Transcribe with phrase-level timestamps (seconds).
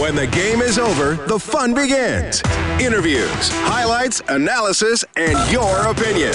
[0.00, 2.42] When the game is over, the fun begins.
[2.78, 6.32] Interviews, highlights, analysis, and your opinion.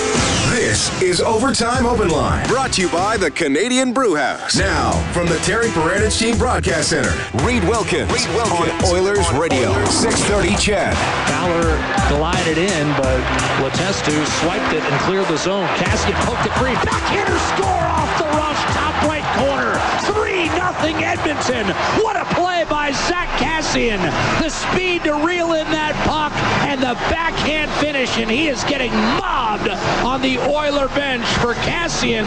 [0.49, 4.55] This is Overtime Open Line, brought to you by the Canadian Brew House.
[4.57, 7.13] Now, from the Terry Paranych Team Broadcast Center,
[7.45, 9.93] Reid Wilkins, Reid Wilkins on Oilers on Radio, Oilers.
[9.93, 10.97] 630 CHED.
[11.29, 11.77] Fowler
[12.09, 13.21] glided in, but
[13.61, 15.67] Letestu swiped it and cleared the zone.
[15.77, 16.73] Kassian poked it free.
[16.81, 19.80] Backhander score off the rush, top right corner.
[20.71, 21.67] 3 nothing Edmonton.
[22.01, 23.99] What a play by Zack Kassian.
[24.41, 26.31] The speed to reel in that puck
[26.65, 29.69] and the backhand finish, and he is getting mobbed
[30.05, 32.25] on the Oiler bench for Kassian,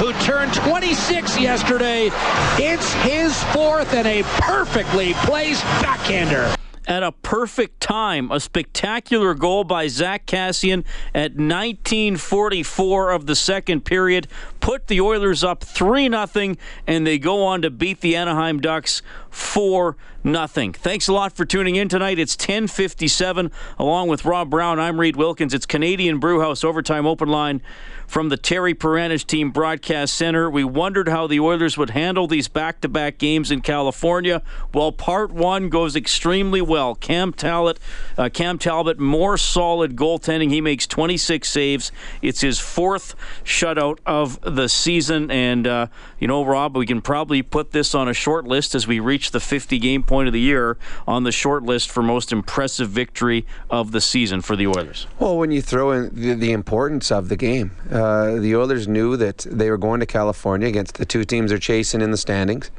[0.00, 2.10] who turned 26 yesterday.
[2.56, 6.55] It's his fourth and a perfectly placed backhander
[6.86, 8.30] at a perfect time.
[8.30, 14.28] A spectacular goal by Zack Kassian at 1944 of the second period
[14.60, 16.54] put the Oilers up 3 0,
[16.86, 19.96] and they go on to beat the Anaheim Ducks 4
[20.26, 20.72] nothing.
[20.72, 22.18] Thanks a lot for tuning in tonight.
[22.18, 24.78] It's 10:57 along with Rob Brown.
[24.78, 25.54] I'm Reid Wilkins.
[25.54, 27.62] It's Canadian Brewhouse Overtime Open Line
[28.06, 30.48] from the Terry Paranych Team Broadcast Center.
[30.50, 34.42] We wondered how the Oilers would handle these back-to-back games in California.
[34.72, 36.94] Well, part one goes extremely well.
[36.94, 37.78] Cam Talbot,
[38.16, 40.50] uh, Cam Talbot, more solid goaltending.
[40.50, 41.92] He makes 26 saves.
[42.22, 45.86] It's his fourth shutout of the season, and uh,
[46.18, 49.30] you know, Rob, we can probably put this on a short list as we reach
[49.30, 53.46] the 50 game point of the year on the short list for most impressive victory
[53.70, 55.06] of the season for the Oilers.
[55.18, 57.72] Well, when you throw in the, the importance of the game.
[57.90, 61.58] Uh, the Oilers knew that they were going to California against the two teams they're
[61.58, 62.70] chasing in the standings.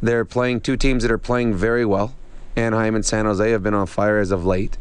[0.00, 2.14] They're playing two teams that are playing very well.
[2.56, 4.76] Anaheim and San Jose have been on fire as of late.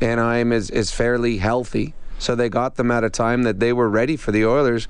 [0.00, 3.88] Anaheim is, is fairly healthy, so they got them at a time that they were
[3.88, 4.88] ready for the Oilers.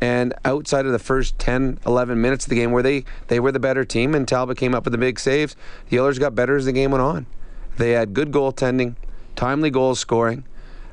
[0.00, 3.52] And outside of the first 10, 11 minutes of the game where they, they were
[3.52, 5.56] the better team and Talbot came up with the big saves,
[5.88, 7.26] the Oilers got better as the game went on.
[7.78, 8.96] They had good goaltending,
[9.34, 10.44] timely goal scoring.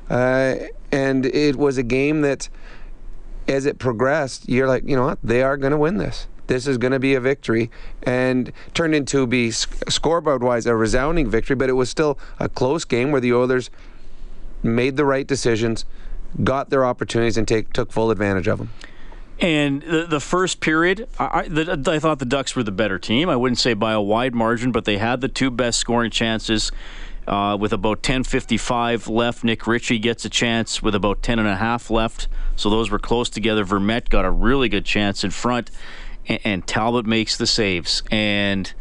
[0.08, 0.54] Uh,
[0.94, 2.48] and it was a game that,
[3.48, 6.28] as it progressed, you're like, you know what, they are going to win this.
[6.46, 7.70] This is going to be a victory,
[8.02, 11.56] and turned into be scoreboard-wise a resounding victory.
[11.56, 13.70] But it was still a close game where the Oilers
[14.62, 15.86] made the right decisions,
[16.42, 18.70] got their opportunities, and take, took full advantage of them.
[19.40, 23.28] And the, the first period, I, the, I thought the Ducks were the better team.
[23.28, 26.70] I wouldn't say by a wide margin, but they had the two best scoring chances.
[27.26, 31.56] Uh, with about 10.55 left, Nick Ritchie gets a chance with about 10 and a
[31.56, 32.28] half left.
[32.56, 33.64] So those were close together.
[33.64, 35.70] Vermette got a really good chance in front,
[36.28, 38.02] and, and Talbot makes the saves.
[38.10, 38.72] And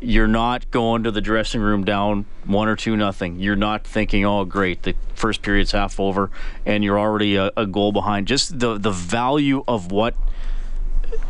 [0.00, 3.40] you're not going to the dressing room down one or two nothing.
[3.40, 6.30] You're not thinking, oh, great, the first period's half over,
[6.64, 8.28] and you're already a, a goal behind.
[8.28, 10.14] Just the the value of what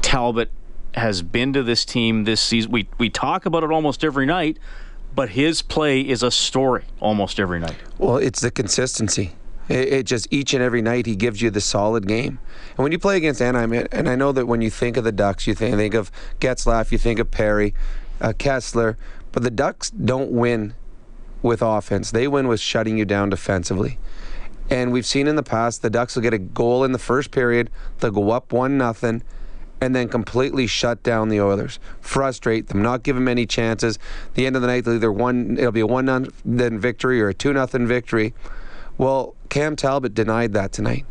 [0.03, 0.51] Talbot
[0.95, 2.71] has been to this team this season.
[2.71, 4.59] We we talk about it almost every night
[5.15, 7.77] but his play is a story almost every night.
[7.99, 9.33] Well, it's the consistency.
[9.69, 12.39] It, it, just each and every night he gives you the solid game.
[12.71, 15.13] And when you play against Anaheim, and I know that when you think of the
[15.13, 16.11] Ducks, you think, think of
[16.41, 17.75] Getzlaf, you think of Perry,
[18.21, 18.97] uh, Kesler,
[19.33, 20.75] but the Ducks don't win
[21.43, 22.11] with offense.
[22.11, 23.99] They win with shutting you down defensively.
[24.71, 27.31] And we've seen in the past the Ducks will get a goal in the first
[27.31, 27.71] period,
[28.01, 29.23] they'll go up one nothing
[29.81, 33.99] and then completely shut down the Oilers, frustrate them, not give them any chances.
[34.35, 37.29] The end of the night, they'll either one, it'll be a one nothing victory or
[37.29, 38.35] a two nothing victory.
[38.97, 41.07] Well, Cam Talbot denied that tonight.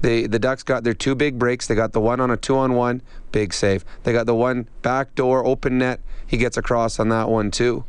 [0.00, 1.66] They, the Ducks got their two big breaks.
[1.66, 3.84] They got the one on a two on one, big save.
[4.02, 6.00] They got the one back door, open net.
[6.26, 7.84] He gets across on that one too.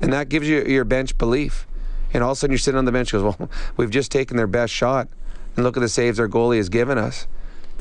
[0.00, 1.66] And that gives you your bench belief.
[2.12, 4.36] And all of a sudden you're sitting on the bench goes, well, we've just taken
[4.36, 5.08] their best shot.
[5.56, 7.26] And look at the saves our goalie has given us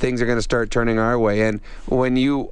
[0.02, 1.44] things are going to start turning our way.
[1.44, 2.52] And when you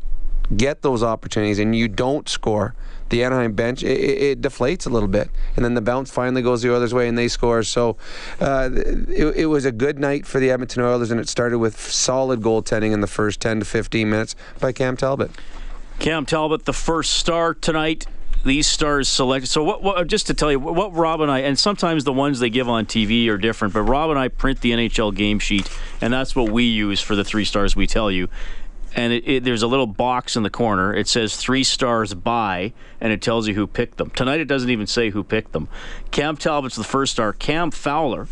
[0.56, 2.76] get those opportunities and you don't score,
[3.10, 6.62] the Anaheim bench it, it, deflates a little bit, and then the bounce finally goes
[6.62, 7.64] the Oilers' way and they score.
[7.64, 7.98] So
[8.40, 11.80] uh, it, it, was a good night for the Edmonton Oilers, and it started with
[11.80, 15.32] solid goaltending in the first 10 to 15 minutes by Cam Talbot.
[15.98, 18.06] Cam Talbot, the first star tonight
[18.44, 19.48] these stars selected.
[19.48, 22.40] So, what, what, just to tell you, what Rob and I, and sometimes the ones
[22.40, 25.70] they give on TV are different, but Rob and I print the NHL game sheet,
[26.02, 28.30] and that's what we use for the three stars we tell you.
[28.96, 30.96] And it, it, there's a little box in the corner.
[30.96, 34.10] It says three stars by, and it tells you who picked them.
[34.10, 35.68] Tonight, it doesn't even say who picked them.
[36.10, 37.34] Cam Talbot's the first star.
[37.34, 38.28] Cam Fowler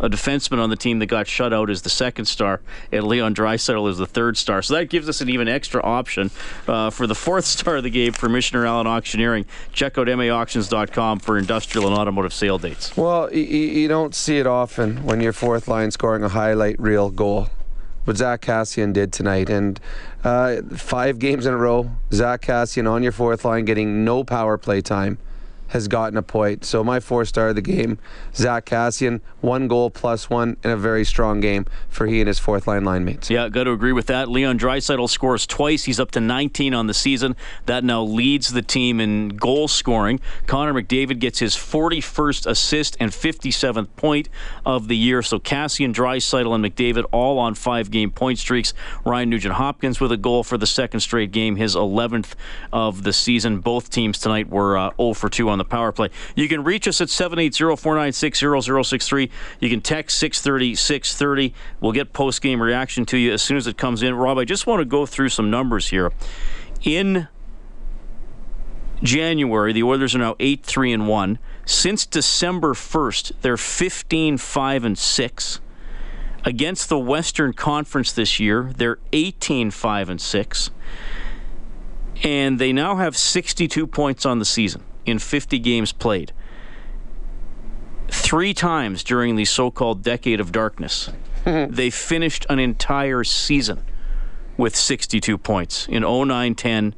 [0.00, 2.60] a defenseman on the team that got shut out is the second star,
[2.92, 4.62] and Leon Draisaitl is the third star.
[4.62, 6.30] So that gives us an even extra option
[6.66, 9.46] uh, for the fourth star of the game for Michener Allen Auctioneering.
[9.72, 12.96] Check out maauctions.com for industrial and automotive sale dates.
[12.96, 17.10] Well, you, you don't see it often when your fourth line scoring a highlight reel
[17.10, 17.48] goal
[18.08, 19.50] what Zack Kassian did tonight.
[19.50, 19.78] And
[20.24, 24.56] uh, five games in a row, Zack Kassian on your fourth line getting no power
[24.56, 25.18] play time.
[25.68, 26.64] Has gotten a point.
[26.64, 27.98] So my four star of the game,
[28.34, 32.38] Zack Kassian, one goal plus one, in a very strong game for he and his
[32.38, 33.30] fourth line line mates.
[33.30, 34.28] Yeah, got to agree with that.
[34.28, 35.84] Leon Draisaitl scores twice.
[35.84, 37.36] He's up to 19 on the season.
[37.66, 40.20] That now leads the team in goal scoring.
[40.46, 44.28] Connor McDavid gets his 41st assist and 57th point
[44.64, 45.22] of the year.
[45.22, 48.74] So Kassian, Draisaitl, and McDavid all on five game point streaks.
[49.04, 52.34] Ryan Nugent Hopkins with a goal for the second straight game, his 11th
[52.72, 53.60] of the season.
[53.60, 56.10] Both teams tonight were uh, 0 for 2 on the power play.
[56.34, 59.30] You can reach us at 780-496-0063.
[59.60, 61.54] You can text 630 630.
[61.80, 64.14] We'll get post game reaction to you as soon as it comes in.
[64.14, 66.12] Rob, I just want to go through some numbers here.
[66.82, 67.28] In
[69.02, 71.38] January, the Oilers are now 8 3 and 1.
[71.64, 75.60] Since December 1st, they're 15 5 and 6.
[76.44, 80.70] Against the Western Conference this year, they're 18 5 and 6.
[82.22, 86.32] And they now have 62 points on the season in 50 games played.
[88.08, 91.10] Three times during the so called decade of darkness,
[91.44, 93.82] they finished an entire season
[94.56, 96.94] with 62 points in 09 10,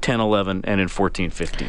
[0.00, 1.68] 10 11, and in 14 15.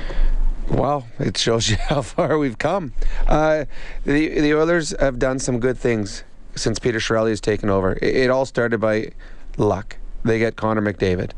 [0.70, 2.94] Well, it shows you how far we've come.
[3.28, 3.66] Uh,
[4.04, 6.24] the the Oilers have done some good things
[6.56, 7.94] since Peter Chiarelli has taken over.
[8.02, 9.12] It, it all started by
[9.58, 9.98] luck.
[10.24, 11.32] They get Connor McDavid,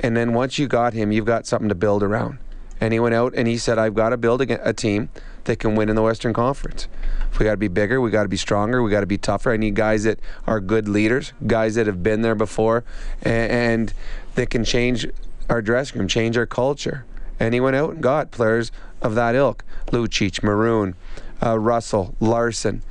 [0.00, 2.38] and then once you got him, you've got something to build around.
[2.80, 5.08] And he went out and he said, "I've got to build a, a team
[5.44, 6.88] that can win in the Western Conference.
[7.38, 8.00] We got to be bigger.
[8.00, 8.82] We got to be stronger.
[8.82, 9.52] We got to be tougher.
[9.52, 12.84] I need guys that are good leaders, guys that have been there before,
[13.22, 13.94] and, and
[14.34, 15.06] that can change
[15.48, 17.04] our dressing room, change our culture."
[17.40, 20.94] And he went out and got players of that ilk: Lucic, Maroon,
[21.42, 22.82] uh, Russell, Larsson.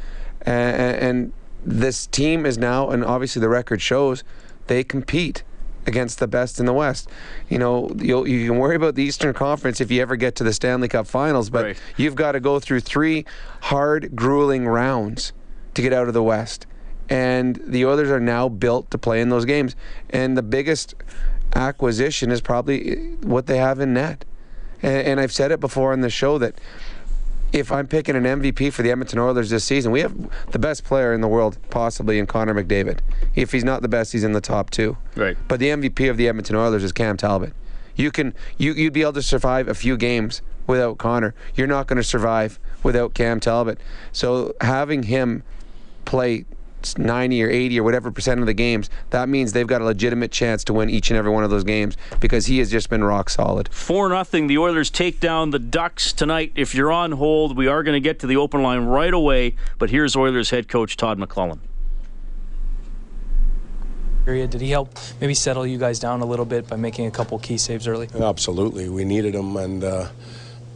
[0.42, 1.34] and, and
[1.66, 4.24] this team is now, and obviously the record shows,
[4.68, 5.44] they compete
[5.88, 7.10] against the best in the West.
[7.50, 10.44] You know, you you can worry about the Eastern Conference if you ever get to
[10.44, 11.82] the Stanley Cup Finals, but Right.
[11.96, 13.26] you've got to go through three
[13.62, 15.32] hard, grueling rounds
[15.74, 16.68] to get out of the West.
[17.10, 19.76] And the Oilers are now built to play in those games.
[20.10, 20.94] And the biggest
[21.56, 24.26] acquisition is probably what they have in net.
[24.82, 26.60] And, and I've said it before on the show that
[27.54, 30.14] if I'm picking an MVP for the Edmonton Oilers this season, we have
[30.52, 33.00] the best player in the world, possibly in Connor McDavid.
[33.36, 34.98] If he's not the best, he's in the top two.
[35.16, 35.38] Right.
[35.48, 37.54] But the MVP of the Edmonton Oilers is Cam Talbot.
[37.96, 41.34] You can you you'd be able to survive a few games without Connor.
[41.56, 43.80] You're not going to survive without Cam Talbot.
[44.12, 45.44] So having him
[46.06, 46.46] play
[46.96, 50.32] 90 or 80 or whatever percent of the games, that means they've got a legitimate
[50.32, 53.04] chance to win each and every one of those games because he has just been
[53.04, 53.70] rock solid.
[53.74, 54.48] 4 nothing.
[54.48, 56.52] The Oilers take down the Ducks tonight.
[56.56, 59.56] If you're on hold, we are going to get to the open line right away.
[59.80, 61.60] But here's Oilers head coach Todd McLellan.
[64.28, 64.50] period.
[64.50, 64.90] Did he help
[65.22, 68.10] maybe settle you guys down a little bit by making a couple key saves early?
[68.14, 68.90] Absolutely.
[68.90, 70.10] We needed him, and uh,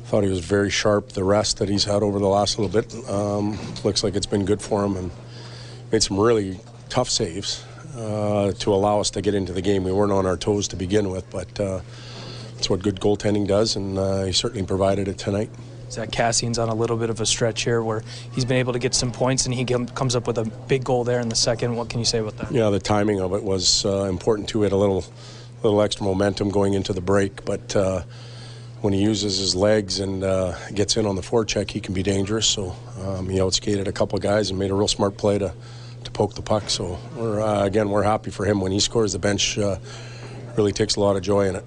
[0.06, 1.10] thought he was very sharp.
[1.10, 4.46] The rest that he's had over the last little bit um, looks like it's been
[4.46, 5.12] good for him, and
[5.92, 6.60] made some really
[6.90, 7.66] tough saves
[7.96, 9.84] uh, to allow us to get into the game.
[9.84, 11.82] We weren't on our toes to begin with, but uh,
[12.56, 15.50] that's what good goaltending does, and uh, he certainly provided it tonight.
[15.92, 18.02] Zack Kassian's on a little bit of a stretch here where
[18.34, 21.04] he's been able to get some points and he comes up with a big goal
[21.04, 21.76] there in the second.
[21.76, 22.52] What can you say about that?
[22.52, 24.60] Yeah, the timing of it was uh, important too.
[24.60, 25.04] He had a little,
[25.64, 28.04] little extra momentum going into the break, but uh,
[28.80, 32.04] when he uses his legs and uh, gets in on the forecheck, he can be
[32.04, 32.48] dangerous.
[32.48, 32.74] So
[33.04, 35.54] um, he outskated a couple guys and made a real smart play to,
[36.12, 36.70] to poke the puck.
[36.70, 39.14] So we're uh, again we're happy for him when he scores.
[39.14, 39.78] The bench uh,
[40.58, 41.66] really takes a lot of joy in it.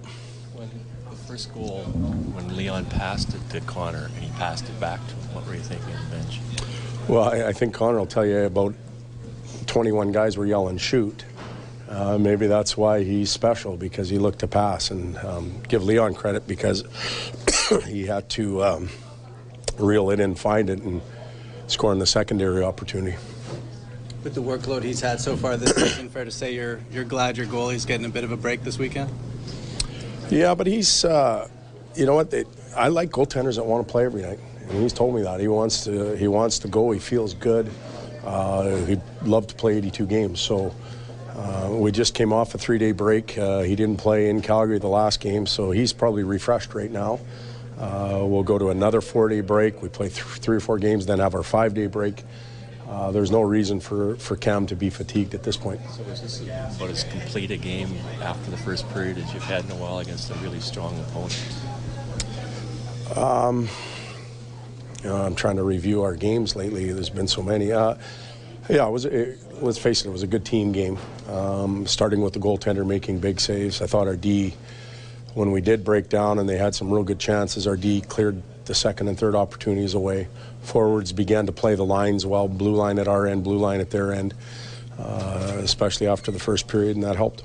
[0.54, 0.70] When
[1.10, 5.14] the first goal, when Leon passed it to Connor and he passed it back to
[5.14, 6.40] him, what were you thinking on the bench?
[7.08, 8.74] Well, I, I think Connor will tell you about
[9.66, 11.24] 21 guys were yelling shoot.
[11.88, 16.14] Uh, maybe that's why he's special because he looked to pass and um, give Leon
[16.14, 16.82] credit because
[17.86, 18.88] he had to um,
[19.78, 21.02] reel it in, find it, and
[21.66, 23.16] score in the secondary opportunity.
[24.24, 27.36] With the workload he's had so far this season, fair to say you're you're glad
[27.36, 29.10] your goalie's getting a bit of a break this weekend.
[30.30, 31.46] Yeah, but he's, uh,
[31.94, 32.30] you know what?
[32.30, 35.40] They, I like goaltenders that want to play every night, and he's told me that
[35.40, 36.16] he wants to.
[36.16, 36.90] He wants to go.
[36.90, 37.70] He feels good.
[38.24, 40.40] Uh, he'd love to play 82 games.
[40.40, 40.74] So
[41.36, 43.36] uh, we just came off a three-day break.
[43.36, 47.20] Uh, he didn't play in Calgary the last game, so he's probably refreshed right now.
[47.78, 49.82] Uh, we'll go to another four-day break.
[49.82, 52.22] We play th- three or four games, then have our five-day break.
[52.94, 55.80] Uh, there's no reason for, for Cam to be fatigued at this point.
[55.90, 59.64] So was this about as complete a game after the first period as you've had
[59.64, 61.56] in a while against a really strong opponent?
[65.02, 66.92] You know, I'm trying to review our games lately.
[66.92, 67.72] There's been so many.
[67.72, 67.96] Uh,
[68.70, 69.04] yeah, it was.
[69.04, 70.96] It, let's face it, it was a good team game.
[71.28, 73.82] Um, starting with the goaltender making big saves.
[73.82, 74.54] I thought our D,
[75.34, 78.40] when we did break down and they had some real good chances, our D cleared
[78.66, 80.28] the second and third opportunities away.
[80.62, 83.90] Forwards began to play the lines well, blue line at our end, blue line at
[83.90, 84.34] their end,
[84.98, 87.42] uh, especially after the first period, and that helped.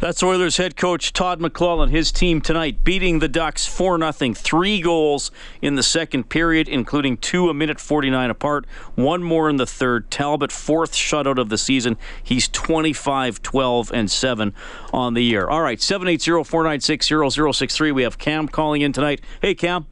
[0.00, 1.90] That's Oilers head coach Todd McLellan.
[1.90, 4.32] His team tonight beating the Ducks 4 0.
[4.32, 8.64] Three goals in the second period, including two a minute 49 apart,
[8.94, 10.08] one more in the third.
[10.08, 11.96] Talbot, fourth shutout of the season.
[12.22, 14.54] He's 25 12 and 7
[14.92, 15.48] on the year.
[15.48, 17.90] All right, 780 496 0063.
[17.90, 19.20] We have Cam calling in tonight.
[19.42, 19.86] Hey, Cam.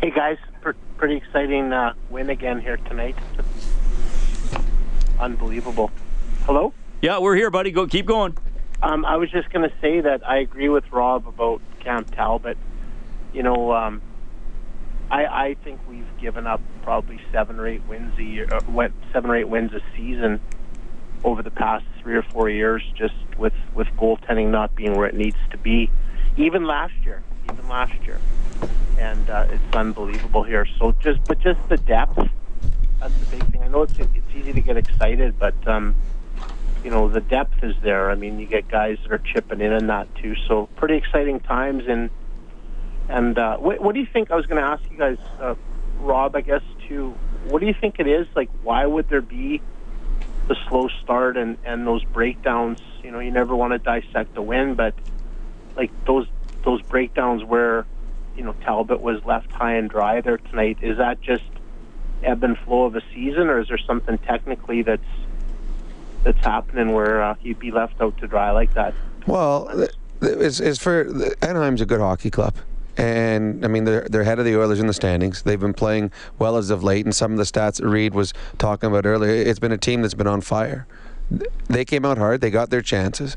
[0.00, 0.38] Hey, guys.
[0.96, 3.16] pretty exciting uh, win again here tonight.
[5.18, 5.90] Unbelievable.
[6.44, 6.72] Hello?
[7.02, 7.72] Yeah, we're here, buddy.
[7.72, 8.36] Go, keep going.
[8.82, 12.56] Um, I was just going to say that I agree with Rob about Cam Talbot.
[13.32, 14.00] You know, um,
[15.10, 19.30] I, I think we've given up probably seven or eight wins a year, uh, seven
[19.30, 20.40] or eight wins a season
[21.24, 25.14] over the past three or four years, just with with goaltending not being where it
[25.14, 25.90] needs to be.
[26.36, 27.22] Even last year,
[27.52, 28.18] even last year,
[28.98, 30.66] and uh, it's unbelievable here.
[30.78, 32.16] So just, but just the depth.
[32.98, 33.62] That's the big thing.
[33.62, 35.94] I know it's it's easy to get excited, but um,
[36.84, 38.10] you know the depth is there.
[38.10, 40.34] I mean, you get guys that are chipping in and that too.
[40.48, 41.84] So pretty exciting times.
[41.86, 42.10] And
[43.08, 44.30] and uh, what, what do you think?
[44.30, 45.54] I was going to ask you guys, uh,
[46.00, 46.36] Rob.
[46.36, 47.14] I guess too.
[47.48, 48.26] What do you think it is?
[48.34, 49.60] Like, why would there be
[50.48, 52.78] the slow start and and those breakdowns?
[53.02, 54.94] You know, you never want to dissect the win, but
[55.76, 56.26] like those
[56.64, 57.86] those breakdowns where
[58.36, 60.78] you know Talbot was left high and dry there tonight.
[60.82, 61.44] Is that just
[62.22, 65.02] ebb and flow of a season, or is there something technically that's
[66.24, 68.94] that's happening where uh, he'd be left out to dry like that.
[69.26, 69.88] Well,
[70.20, 71.06] it's, it's for
[71.42, 72.54] Anaheim's a good hockey club.
[72.96, 75.42] And I mean, they're, they're ahead of the Oilers in the standings.
[75.42, 78.90] They've been playing well as of late, and some of the stats Reid was talking
[78.90, 80.86] about earlier, it's been a team that's been on fire.
[81.68, 83.36] They came out hard, they got their chances.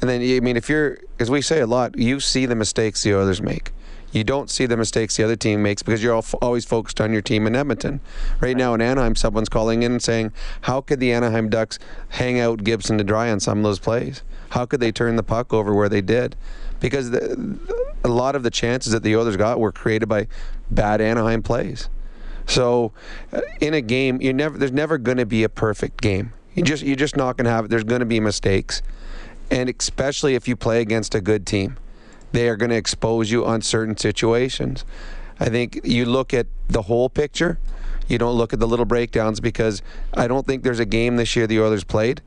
[0.00, 3.02] And then, I mean, if you're, as we say a lot, you see the mistakes
[3.02, 3.72] the Oilers make
[4.12, 7.22] you don't see the mistakes the other team makes because you're always focused on your
[7.22, 8.00] team in Edmonton.
[8.40, 11.78] Right now in Anaheim, someone's calling in and saying, "How could the Anaheim Ducks
[12.10, 14.22] hang out Gibson to dry on some of those plays?
[14.50, 16.36] How could they turn the puck over where they did?"
[16.80, 17.58] Because the,
[18.02, 20.26] a lot of the chances that the Oilers got were created by
[20.70, 21.88] bad Anaheim plays.
[22.46, 22.92] So,
[23.32, 26.32] uh, in a game, you never there's never going to be a perfect game.
[26.54, 27.68] You just you're just not going to have it.
[27.68, 28.80] There's going to be mistakes,
[29.50, 31.76] and especially if you play against a good team
[32.32, 34.84] they are going to expose you on certain situations.
[35.40, 37.58] I think you look at the whole picture.
[38.08, 39.82] You don't look at the little breakdowns because
[40.14, 42.22] I don't think there's a game this year the Oilers played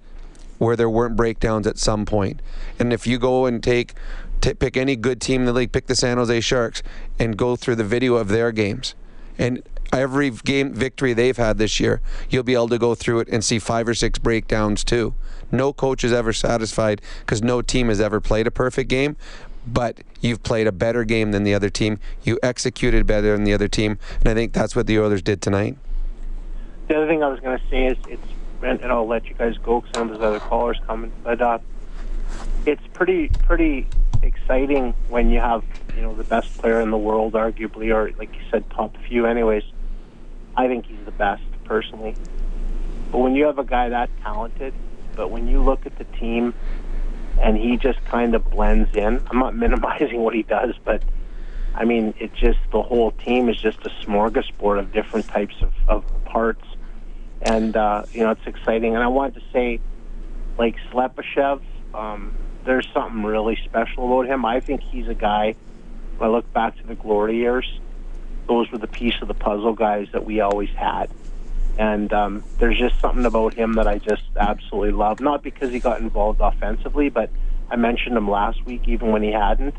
[0.60, 2.40] where there weren't breakdowns at some point.
[2.78, 3.96] And if you go and take
[4.42, 6.84] t- pick any good team in the league, pick the San Jose Sharks
[7.18, 8.94] and go through the video of their games.
[9.40, 13.30] And every game victory they've had this year, you'll be able to go through it
[13.30, 15.16] and see five or six breakdowns too.
[15.52, 19.18] No coach is ever satisfied because no team has ever played a perfect game
[19.66, 22.00] but you've played a better game than the other team.
[22.24, 25.42] You executed better than the other team, and I think that's what the Oilers did
[25.42, 25.78] tonight.
[26.88, 28.22] The other thing I was going to say is it's,
[28.62, 31.60] and I'll let you guys go because some of those other callers coming, but uh,
[32.66, 33.88] it's pretty pretty
[34.22, 35.64] exciting when you have
[35.96, 39.26] you know the best player in the world, arguably, or like you said, top few.
[39.26, 39.64] Anyways,
[40.56, 42.16] I think he's the best personally.
[43.12, 44.74] But when you have a guy that talented,
[45.16, 46.54] but when you look at the team
[47.42, 49.22] and he just kind of blends in.
[49.30, 51.04] I'm not minimizing what he does, but
[51.74, 55.74] I mean, it just the whole team is just a smorgasbord of different types of,
[55.88, 56.66] of parts,
[57.42, 58.96] and uh, you know, it's exciting.
[58.96, 59.80] And I wanted to say,
[60.58, 61.62] like Slepyshev,
[61.94, 64.46] um, there's something really special about him.
[64.46, 65.56] I think he's a guy.
[66.18, 67.80] When I look back to the glory years,
[68.48, 71.10] those were the piece of the puzzle guys that we always had.
[71.82, 75.20] And um, there's just something about him that I just absolutely love.
[75.20, 77.32] Not because he got involved offensively, but
[77.72, 79.74] I mentioned him last week, even when he hadn't.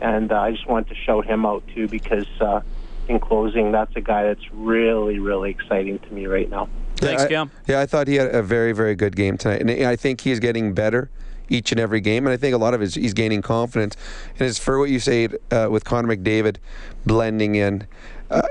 [0.00, 2.62] And uh, I just wanted to shout him out too, because uh,
[3.06, 6.68] in closing, that's a guy that's really, really exciting to me right now.
[6.96, 7.52] Thanks, Cam.
[7.68, 10.22] I, yeah, I thought he had a very, very good game tonight, and I think
[10.22, 11.10] he's getting better
[11.48, 12.26] each and every game.
[12.26, 13.96] And I think a lot of it is he's gaining confidence.
[14.36, 16.56] And it's for what you say uh, with Connor McDavid
[17.04, 17.86] blending in.
[18.32, 18.42] Uh,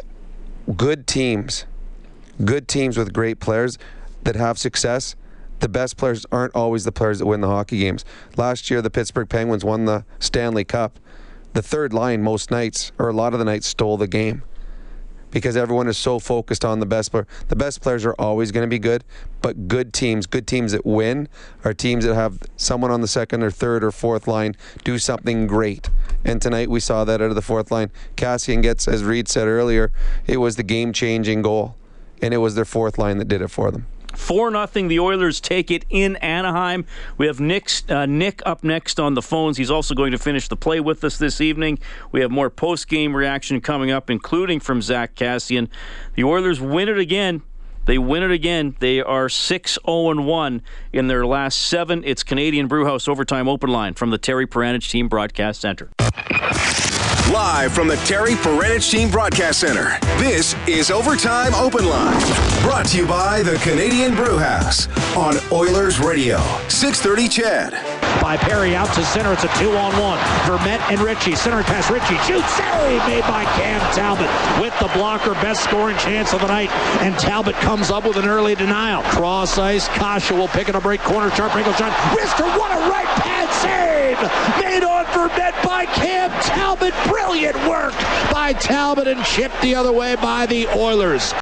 [0.77, 1.65] good teams
[2.43, 3.77] good teams with great players
[4.23, 5.15] that have success,
[5.59, 8.03] the best players aren't always the players that win the hockey games.
[8.35, 10.99] Last year, the Pittsburgh Penguins won the Stanley Cup.
[11.53, 14.43] The third line, most nights, or a lot of the nights, stole the game
[15.31, 17.27] because everyone is so focused on the best player.
[17.49, 19.03] The best players are always going to be good,
[19.41, 21.27] but good teams, good teams that win,
[21.65, 25.45] are teams that have someone on the second or third or fourth line do something
[25.45, 25.89] great.
[26.23, 27.91] And tonight we saw that out of the fourth line.
[28.15, 29.91] Kassian gets, as Reid said earlier,
[30.25, 31.75] it was the game changing goal
[32.21, 33.87] and it was their fourth line that did it for them.
[34.15, 34.87] Four nothing.
[34.87, 36.85] The Oilers take it in Anaheim.
[37.17, 39.57] We have Nick uh, Nick up next on the phones.
[39.57, 41.79] He's also going to finish the play with us this evening.
[42.11, 45.67] We have more post game reaction coming up, including from Zack Kassian.
[46.15, 47.41] The Oilers win it again.
[47.85, 48.75] They win it again.
[48.79, 52.03] They are 6 0 1 in their last seven.
[52.03, 55.89] It's Canadian Brewhouse Overtime Open Line from the Terry Paranych Team Broadcast Center.
[57.31, 58.35] Live from the Terry
[58.91, 62.21] Team Broadcast Center, this is Overtime Open Line.
[62.61, 66.37] Brought to you by the Canadian Brewhouse on Oilers Radio,
[66.69, 69.33] 630 CHED by Perry out to center.
[69.33, 70.19] It's a two on one.
[70.45, 71.35] Vermette and Ritchie.
[71.35, 71.89] Center pass.
[71.91, 72.49] Ritchie shoots.
[72.55, 74.29] Save made by Cam Talbot
[74.61, 75.33] with the blocker.
[75.35, 76.71] Best scoring chance of the night.
[77.01, 79.03] And Talbot comes up with an early denial.
[79.03, 79.87] Cross ice.
[79.89, 81.31] Kasha will pick it up break corner.
[81.31, 81.91] Sharp ankle shot.
[82.15, 84.19] Wrister, what a right pad save.
[84.63, 86.93] Made on Vermette by Cam Talbot.
[87.07, 87.93] Brilliant work
[88.31, 91.33] by Talbot and chipped the other way by the Oilers.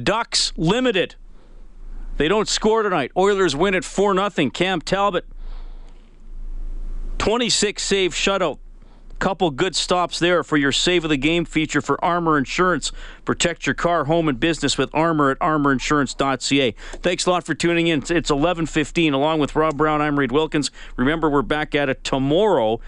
[0.00, 1.14] Ducks limited.
[2.18, 3.12] They don't score tonight.
[3.16, 4.50] Oilers win at 4 0.
[4.50, 5.24] Cam Talbot
[7.20, 8.58] 26 save shutout.
[9.18, 12.92] Couple good stops there for your save of the game feature for Armor Insurance.
[13.26, 16.74] Protect your car, home, and business with Armor at armorinsurance.ca.
[17.02, 18.02] Thanks a lot for tuning in.
[18.08, 19.12] It's 11:15.
[19.12, 20.70] Along with Rob Brown, I'm Reid Wilkins.
[20.96, 22.80] Remember, we're back at it tomorrow.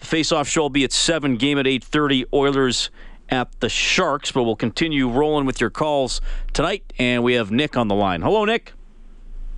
[0.00, 1.36] The face-off show will be at seven.
[1.36, 2.24] Game at 8:30.
[2.32, 2.90] Oilers
[3.28, 4.32] at the Sharks.
[4.32, 6.20] But we'll continue rolling with your calls
[6.52, 8.22] tonight, and we have Nick on the line.
[8.22, 8.72] Hello, Nick.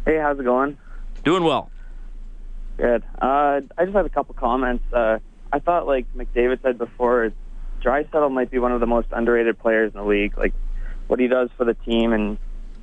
[0.04, 0.76] Hey, how's it going?
[1.24, 1.70] Doing well.
[2.76, 3.02] Good.
[3.20, 4.84] Uh, I just have a couple comments.
[4.92, 5.18] Uh,
[5.52, 7.32] I thought, like McDavid said before,
[7.82, 10.36] Draisaitl might be one of the most underrated players in the league.
[10.36, 10.52] Like
[11.06, 12.38] what he does for the team and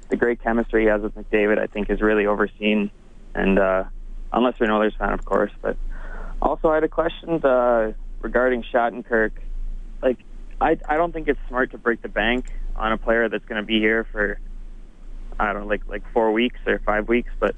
[0.09, 2.89] the great chemistry he has with McDavid, I think, is really overseen.
[3.35, 3.85] And uh,
[4.31, 5.51] unless you're an Oilers fan, of course.
[5.61, 5.77] But
[6.41, 9.31] also, I had a question uh, regarding Shattenkirk.
[10.01, 10.17] Like,
[10.59, 13.61] I I don't think it's smart to break the bank on a player that's going
[13.61, 14.39] to be here for
[15.39, 17.55] I don't know, like like four weeks or five weeks, but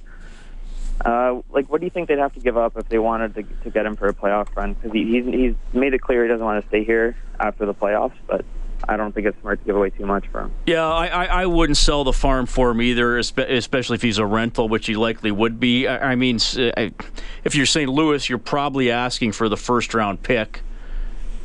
[1.04, 3.44] uh, like, what do you think they'd have to give up if they wanted to,
[3.64, 4.74] to get him for a playoff run?
[4.74, 7.74] Because he, he's he's made it clear he doesn't want to stay here after the
[7.74, 8.46] playoffs, but
[8.88, 10.51] I don't think it's smart to give away too much for him.
[10.66, 14.25] Yeah, I, I, I wouldn't sell the farm for him either, especially if he's a
[14.25, 15.88] rental, which he likely would be.
[15.88, 17.90] I, I mean, if you're St.
[17.90, 20.62] Louis, you're probably asking for the first round pick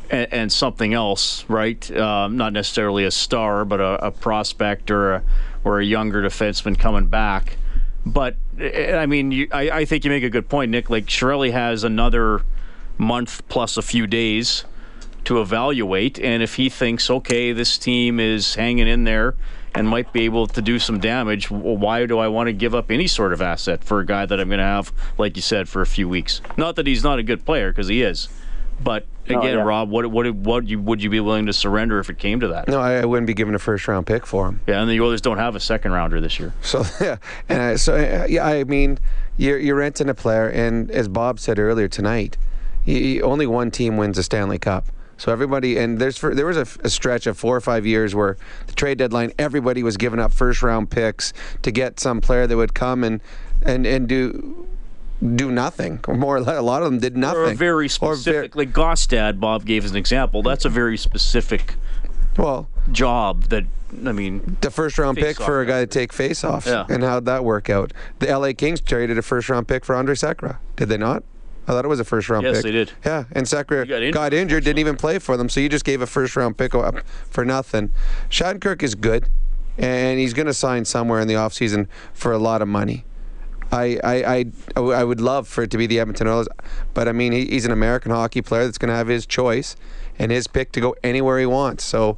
[0.09, 1.89] and, and something else, right?
[1.97, 5.23] Um, not necessarily a star, but a, a prospect or a,
[5.63, 7.57] or a younger defenseman coming back.
[8.05, 10.89] But I mean, you, I, I, think you make a good point, Nick.
[10.89, 12.41] Like Chiarelli has another
[12.97, 14.65] month plus a few days
[15.25, 19.35] to evaluate, and if he thinks, okay, this team is hanging in there
[19.73, 22.75] and might be able to do some damage, well, why do I want to give
[22.75, 25.41] up any sort of asset for a guy that I'm going to have, like you
[25.41, 26.41] said, for a few weeks?
[26.57, 28.27] Not that he's not a good player, because he is,
[28.83, 29.63] but again, oh, yeah.
[29.63, 32.49] Rob, what what what you, would you be willing to surrender if it came to
[32.49, 32.67] that?
[32.67, 34.61] No, I, wouldn't be giving a first round pick for him.
[34.67, 36.53] Yeah, and the Oilers don't have a second rounder this year.
[36.61, 37.17] So yeah,
[37.49, 38.99] and I, so uh, yeah, I mean,
[39.37, 42.37] you're you're renting a player, and as Bob said earlier tonight,
[42.83, 44.87] he, only one team wins a Stanley Cup.
[45.17, 48.37] So everybody, and there's there was a, a, stretch of four or five years where
[48.65, 52.57] the trade deadline, everybody was giving up first round picks to get some player that
[52.57, 53.21] would come and
[53.61, 54.67] and and do
[55.21, 55.99] do nothing.
[56.07, 57.41] More, a lot of them did nothing.
[57.41, 60.41] Or very specific, like Gaustad, Bob gave as an example.
[60.41, 61.75] That's a very specific
[62.37, 63.65] well job that
[64.05, 66.65] I mean, the first round pick for a guy to take faceoffs.
[66.65, 66.85] Yeah.
[66.89, 67.91] And how'd that work out?
[68.19, 70.57] The LA Kings traded a first round pick for Andre Sekera.
[70.75, 71.23] Did they not?
[71.67, 72.57] I thought it was a first round yes, pick.
[72.57, 72.91] Yes, they did.
[73.05, 75.85] Yeah, and Sekera got, injured, got injured, didn't even play for them, so you just
[75.85, 77.91] gave a first round pick up for nothing.
[78.29, 79.27] Shattenkirk is good,
[79.77, 83.05] and he's going to sign somewhere in the offseason for a lot of money.
[83.71, 86.49] I, I, I, I would love for it to be the Edmonton Oilers,
[86.93, 89.75] but I mean, he, he's an American hockey player that's going to have his choice
[90.19, 91.83] and his pick to go anywhere he wants.
[91.83, 92.17] So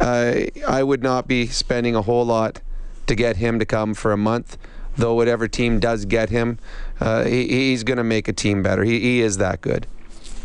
[0.00, 0.34] uh,
[0.66, 2.60] I would not be spending a whole lot
[3.06, 4.56] to get him to come for a month.
[4.96, 6.58] Though whatever team does get him,
[7.00, 8.84] uh, he, he's going to make a team better.
[8.84, 9.86] He, he is that good.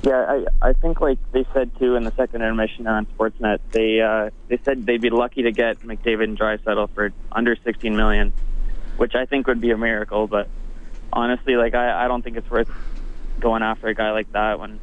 [0.04, 4.00] Yeah, I, I think like they said too in the second intermission on Sportsnet, they
[4.00, 8.32] uh, they said they'd be lucky to get McDavid and Draisaitl for under 16 million
[8.98, 10.28] which I think would be a miracle.
[10.28, 10.48] But
[11.14, 12.70] honestly, like I, I don't think it's worth
[13.40, 14.80] going after a guy like that when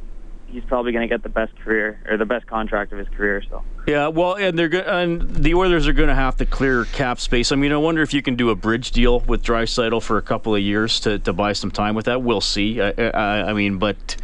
[0.47, 3.43] he's probably going to get the best career or the best contract of his career.
[3.49, 6.85] So yeah, well, and they're go- and the Oilers are going to have to clear
[6.85, 7.51] cap space.
[7.51, 10.21] I mean, I wonder if you can do a bridge deal with Draisaitl for a
[10.21, 12.21] couple of years to, to buy some time with that.
[12.21, 12.81] We'll see.
[12.81, 14.15] I, I, I mean, but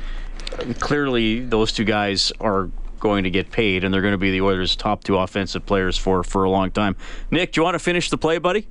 [0.80, 4.42] clearly those two guys are going to get paid, and they're going to be the
[4.42, 6.96] Oilers' top two offensive players for for a long time.
[7.30, 8.68] Nick, do you want to finish the play, buddy?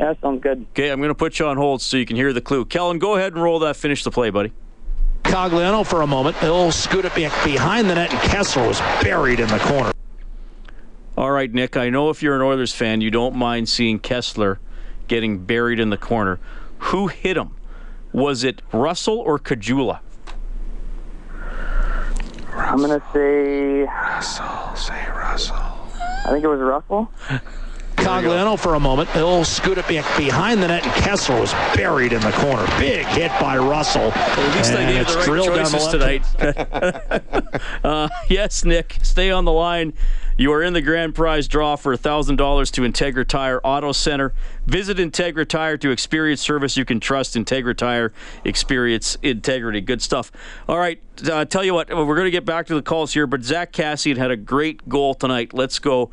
[0.00, 0.66] Yeah, sounds good.
[0.70, 2.64] Okay, I'm going to put you on hold so you can hear the clue.
[2.64, 3.76] Kellen, go ahead and roll that.
[3.76, 4.50] Finish the play, buddy.
[5.24, 6.38] Cogliano for a moment.
[6.38, 9.92] He'll scoot it back behind the net, and Kesler was buried in the corner.
[11.18, 11.76] All right, Nick.
[11.76, 14.56] I know if you're an Oilers fan, you don't mind seeing Kesler
[15.06, 16.40] getting buried in the corner.
[16.78, 17.54] Who hit him?
[18.10, 20.00] Was it Russell or Caggiula?
[22.54, 24.74] I'm gonna say Russell.
[24.76, 25.56] Say Russell.
[25.56, 27.12] I think it was Russell.
[27.96, 29.08] Cogliano for a moment.
[29.10, 32.66] He'll scoot it back behind the net, and Kesler was buried in the corner.
[32.78, 34.12] Big hit by Russell.
[34.12, 37.84] At least I And gave it's the right drilled down the choices left- tonight.
[37.84, 39.92] uh, yes, Nick, stay on the line.
[40.36, 44.32] You are in the grand prize draw for $1,000 to Integra Tire Auto Center.
[44.66, 47.34] Visit Integra Tire to experience service you can trust.
[47.34, 48.10] Integra Tire,
[48.42, 49.82] experience integrity.
[49.82, 50.32] Good stuff.
[50.66, 50.98] All right,
[51.30, 53.72] uh, tell you what, we're going to get back to the calls here, but Zack
[53.72, 55.52] Kassian had a great goal tonight.
[55.52, 56.10] Let's go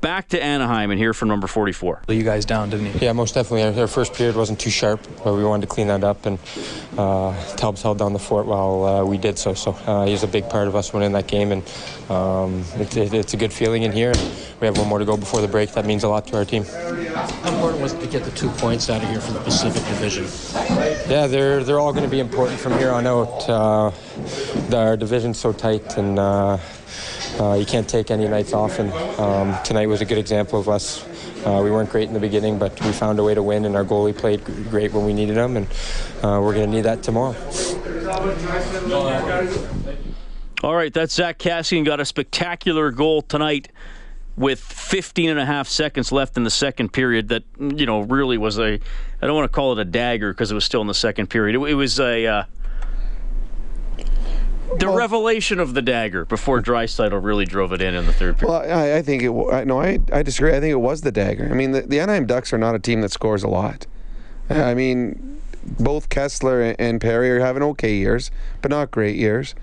[0.00, 2.02] back to Anaheim and hear from number 44.
[2.08, 3.04] You guys down, didn't he?
[3.04, 3.62] Yeah, most definitely.
[3.64, 6.38] Our, our first period wasn't too sharp, but we wanted to clean that up, and
[6.96, 9.54] uh, Tubbs held down the fort while uh, we did so.
[9.54, 11.62] So uh, he was a big part of us winning that game, and
[12.10, 14.12] um, it, it, it's a good feeling in here.
[14.60, 15.72] We have one more to go before the break.
[15.72, 16.64] That means a lot to our team.
[16.64, 19.82] How important was it to get the two points out of here for the Pacific
[19.84, 20.24] Division?
[21.10, 23.48] Yeah, they're they're all going to be important from here on out.
[23.48, 23.90] Uh,
[24.68, 26.18] the- our division's so tight, and
[27.40, 28.78] uh, you can't take any nights off.
[28.78, 31.04] And um, tonight was a good example of us.
[31.44, 33.76] Uh, we weren't great in the beginning, but we found a way to win, and
[33.76, 35.66] our goalie played great when we needed him, and
[36.22, 37.36] uh, we're going to need that tomorrow.
[40.62, 43.68] All right, that's Zack Kassian got a spectacular goal tonight
[44.36, 48.38] with 15 and a half seconds left in the second period that you know really
[48.38, 48.78] was a
[49.20, 51.28] I don't want to call it a dagger because it was still in the second
[51.28, 51.56] period.
[51.56, 52.44] It, it was a uh,
[54.78, 58.52] the revelation of the dagger before Draisaitl really drove it in in the third period.
[58.52, 59.30] Well, I, I think it.
[59.30, 60.50] I, no, I, I disagree.
[60.54, 61.48] I think it was the dagger.
[61.50, 63.86] I mean, the, the Anaheim Ducks are not a team that scores a lot.
[64.50, 68.30] I mean, both Kesler and- and Perry are having okay years,
[68.62, 69.54] but not great years.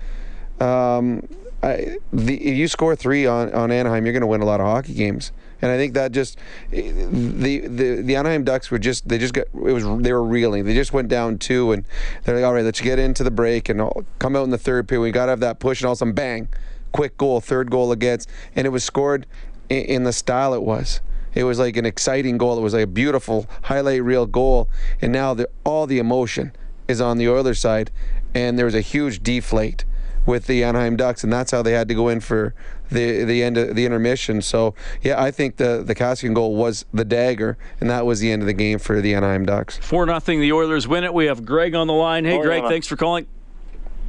[0.60, 1.28] Um,
[1.62, 4.60] I, the, if you score three on, on Anaheim, you're going to win a lot
[4.60, 5.32] of hockey games.
[5.62, 6.38] And I think that just
[6.72, 10.22] eh, the the the Anaheim Ducks were just they just got it was they were
[10.22, 10.64] reeling.
[10.64, 11.84] They just went down two, and
[12.24, 14.58] they're like, all right, let's get into the break and all- come out in the
[14.58, 15.02] third period.
[15.02, 16.48] We got to have that push, and all of a sudden, bang,
[16.92, 19.26] quick goal, third goal against, and it was scored
[19.68, 21.00] in, in the style it was.
[21.34, 22.58] It was like an exciting goal.
[22.58, 24.68] It was like a beautiful highlight reel goal,
[25.00, 26.52] and now the, all the emotion
[26.88, 27.90] is on the Oilers side,
[28.34, 29.84] and there was a huge deflate
[30.26, 32.54] with the Anaheim Ducks, and that's how they had to go in for
[32.90, 34.42] the the end of the intermission.
[34.42, 38.30] So yeah, I think the the Kassian goal was the dagger, and that was the
[38.30, 39.78] end of the game for the Anaheim Ducks.
[39.78, 41.14] Four nothing, the Oilers win it.
[41.14, 42.24] We have Greg on the line.
[42.24, 42.68] Hey, Oh, Greg, yeah.
[42.68, 43.26] thanks for calling.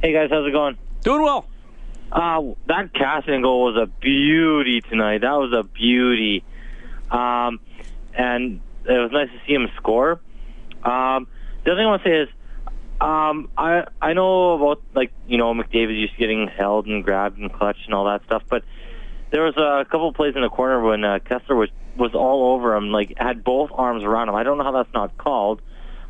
[0.02, 0.76] Hey guys, how's it going?
[1.02, 1.46] Doing well.
[2.10, 5.18] Uh, that Kassian goal was a beauty tonight.
[5.22, 6.42] That was a beauty,
[7.10, 7.60] um,
[8.14, 10.12] and it was nice to see him score.
[10.82, 11.26] Um,
[11.64, 12.28] the other thing I want to say is,
[13.00, 17.38] um, I I know about like you know McDavid used to getting held and grabbed
[17.38, 18.64] and clutched and all that stuff, but
[19.30, 22.74] there was a couple plays in the corner when uh, Kesler was was all over
[22.74, 24.34] him, like had both arms around him.
[24.34, 25.60] I don't know how that's not called.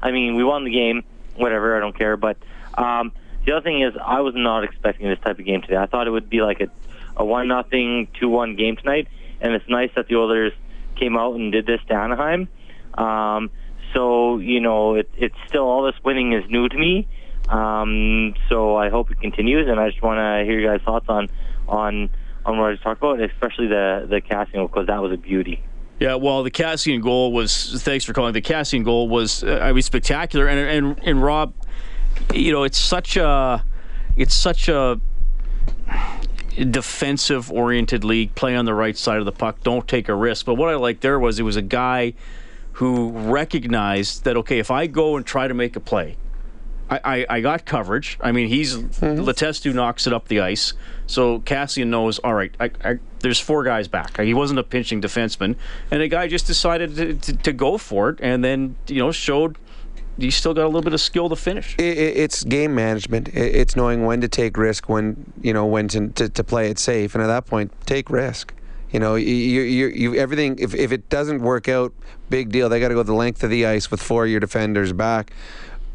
[0.00, 1.04] I mean, we won the game,
[1.36, 1.76] whatever.
[1.76, 2.36] I don't care, but
[2.76, 3.12] um,
[3.44, 5.76] the other thing is, I was not expecting this type of game today.
[5.76, 6.70] I thought it would be like a
[7.16, 9.08] a one nothing, two one game tonight,
[9.40, 10.52] and it's nice that the Oilers
[10.96, 12.48] came out and did this to Anaheim.
[12.94, 13.50] Um,
[13.98, 17.08] so you know, it, it's still all this winning is new to me.
[17.48, 21.06] Um, so I hope it continues, and I just want to hear your guys' thoughts
[21.08, 21.28] on
[21.66, 22.08] on
[22.46, 25.64] on what I talked about, especially the the Kassian because that was a beauty.
[25.98, 27.82] Yeah, well, the Kassian goal was.
[27.82, 28.32] Thanks for calling.
[28.32, 30.46] The Kassian goal was, uh, I mean, spectacular.
[30.46, 31.52] And and and Rob,
[32.32, 33.64] you know, it's such a,
[34.16, 35.00] it's such a
[36.70, 38.32] defensive oriented league.
[38.36, 39.64] Play on the right side of the puck.
[39.64, 40.46] Don't take a risk.
[40.46, 42.14] But what I liked there was it was a guy
[42.78, 46.16] who recognized that okay, if I go and try to make a play,
[46.88, 48.16] I, I, I got coverage.
[48.20, 49.20] I mean, he's mm-hmm.
[49.20, 50.74] Letestu knocks it up the ice,
[51.08, 52.20] so Kassian knows.
[52.20, 54.20] All right, I, I, there's four guys back.
[54.20, 55.56] He wasn't a pinching defenseman,
[55.90, 59.10] and a guy just decided to, to, to go for it, and then you know
[59.10, 59.58] showed
[60.16, 61.74] he still got a little bit of skill to finish.
[61.78, 63.26] It, it, it's game management.
[63.30, 66.70] It, it's knowing when to take risk, when you know when to, to to play
[66.70, 68.54] it safe, and at that point, take risk.
[68.90, 70.58] You know, you, you, you everything.
[70.58, 71.92] If, if it doesn't work out,
[72.30, 72.68] big deal.
[72.68, 75.32] They got to go the length of the ice with four of your defenders back.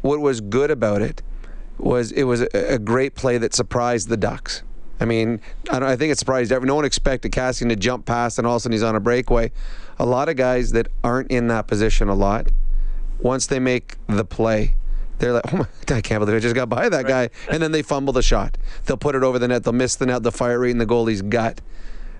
[0.00, 1.22] What was good about it
[1.78, 4.62] was it was a, a great play that surprised the Ducks.
[5.00, 6.68] I mean, I, don't, I think it surprised everyone.
[6.68, 9.00] No one expected Kassian to jump past, and all of a sudden he's on a
[9.00, 9.50] breakaway.
[9.98, 12.48] A lot of guys that aren't in that position a lot,
[13.18, 14.74] once they make the play,
[15.18, 17.30] they're like, oh my, I can't believe I just got by that guy.
[17.50, 18.56] And then they fumble the shot.
[18.86, 19.64] They'll put it over the net.
[19.64, 20.22] They'll miss the net.
[20.22, 21.60] They'll fire right in the goalie's gut.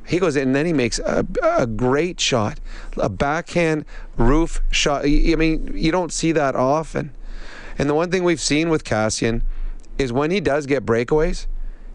[0.07, 2.61] He goes in and then he makes a, a great shot,
[2.97, 3.85] a backhand
[4.17, 5.05] roof shot.
[5.05, 7.12] I mean, you don't see that often.
[7.79, 9.43] And the one thing we've seen with Kassian
[9.99, 11.47] is when he does get breakaways,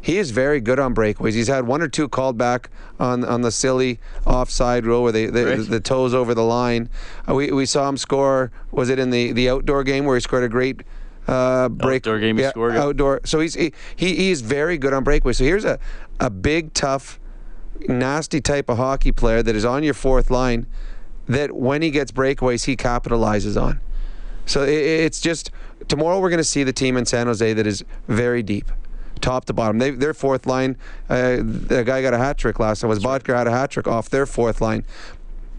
[0.02, 1.34] he is very good on breakaways.
[1.34, 2.70] He's had one or two called back
[3.00, 5.70] on on the silly offside rule where they, they Right.
[5.70, 6.90] the toes over the line.
[7.30, 8.52] Uh, we, we saw him score.
[8.72, 10.84] Was it in the, the outdoor game where he scored a great
[11.28, 12.08] uh, break?
[12.08, 13.20] Outdoor game he yeah, scored, outdoor.
[13.26, 15.36] So he's he, he he's very good on breakaways.
[15.36, 15.80] So here's a
[16.22, 17.20] a big tough,
[17.88, 20.68] nasty type of hockey player that is on your fourth line.
[21.28, 23.80] That when he gets breakaways, he capitalizes on.
[24.46, 25.52] So it's just
[25.88, 28.72] tomorrow we're going to see the team in San Jose that is very deep,
[29.22, 29.78] top to bottom.
[29.78, 30.76] They, their fourth line,
[31.08, 32.90] uh, the guy got a hat trick last time.
[32.90, 34.86] Was Boedker had a hat trick off their fourth line.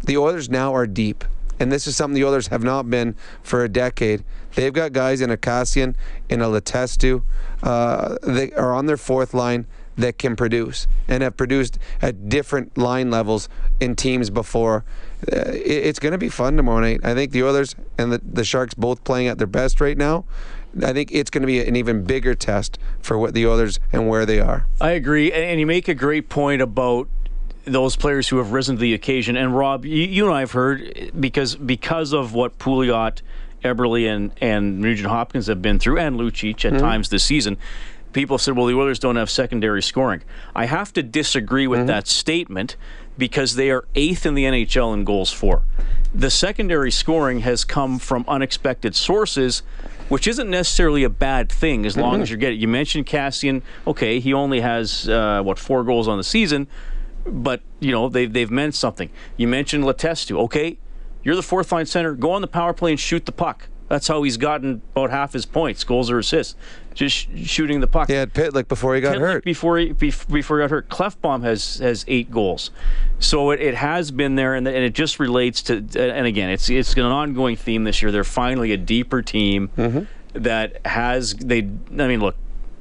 [0.04, 1.24] The Oilers now are deep,
[1.60, 4.24] and this is something the Oilers have not been for a decade.
[4.56, 5.94] They've got guys in a Kassian,
[6.28, 7.22] in a Letestu,
[7.62, 12.78] uh, they are on their fourth line that can produce and have produced at different
[12.78, 13.48] line levels
[13.80, 14.84] in teams before.
[15.30, 17.00] Uh, it- it's going to be fun tomorrow night.
[17.04, 20.24] I think the Oilers and the, the Sharks both playing at their best right now.
[20.84, 24.08] I think it's going to be an even bigger test for what the Oilers and
[24.08, 24.66] where they are.
[24.80, 27.08] I agree, and you make a great point about
[27.64, 29.36] those players who have risen to the occasion.
[29.36, 33.20] And Rob, you, you and I have heard because because of what Pouliot,
[33.64, 37.58] Eberle, and and Nugent Hopkins have been through, and Lucic at times this season.
[38.12, 40.22] People said, "Well, the Oilers don't have secondary scoring."
[40.54, 42.76] I have to disagree with that statement
[43.16, 45.62] because they are eighth in the NHL in goals for.
[46.12, 49.62] The secondary scoring has come from unexpected sources,
[50.08, 52.58] which isn't necessarily a bad thing as long as you're getting.
[52.58, 53.62] You mentioned Kassian.
[53.86, 56.66] Okay, he only has uh, what four goals on the season,
[57.24, 59.10] but you know they've they've meant something.
[59.36, 60.36] You mentioned Letestu.
[60.44, 60.78] Okay,
[61.22, 62.14] you're the fourth line center.
[62.14, 63.68] Go on the power play and shoot the puck.
[63.88, 66.54] That's how he's gotten about half his points, goals or assists,
[66.94, 68.08] just shooting the puck.
[68.08, 69.44] He had Pitlick before he got Pitlick hurt.
[69.44, 72.70] Before he bef- before he got hurt, Klefbom has has eight goals,
[73.18, 75.76] so it, it has been there, and, and it just relates to.
[75.76, 78.10] Uh, and again, it's it's an ongoing theme this year.
[78.10, 80.04] They're finally a deeper team mm-hmm.
[80.42, 81.58] that has they.
[81.58, 82.36] I mean, look,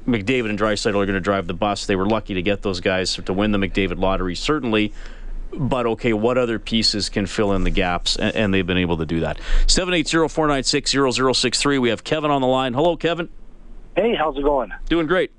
[0.06, 1.86] McDavid and Draisaitl are going to drive the bus.
[1.86, 4.92] They were lucky to get those guys to win the McDavid lottery, certainly.
[5.52, 8.16] But okay, what other pieces can fill in the gaps?
[8.16, 9.38] And, and they've been able to do that.
[9.66, 10.92] 780 496
[11.38, 11.78] 0063.
[11.78, 12.74] We have Kevin on the line.
[12.74, 13.28] Hello, Kevin.
[13.96, 14.72] Hey, how's it going?
[14.86, 15.32] Doing great.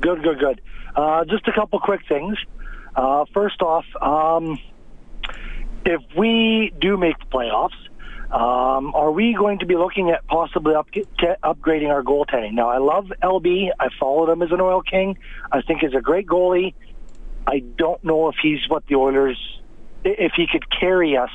[0.00, 0.60] Good, good, good.
[0.94, 2.36] Uh, just a couple quick things.
[2.94, 4.58] Uh, first off, um,
[5.84, 7.76] if we do make the playoffs,
[8.32, 12.54] um, are we going to be looking at possibly up, upgrading our goaltending?
[12.54, 13.70] Now, I love LB.
[13.78, 15.16] I followed him as an Oil King.
[15.52, 16.74] I think he's a great goalie.
[17.46, 19.38] I don't know if he's what the Oilers,
[20.02, 21.30] if he could carry us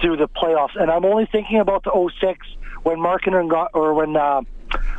[0.00, 0.74] through the playoffs.
[0.74, 2.44] And I'm only thinking about the 06
[2.82, 4.42] when Markkanen got, or when uh,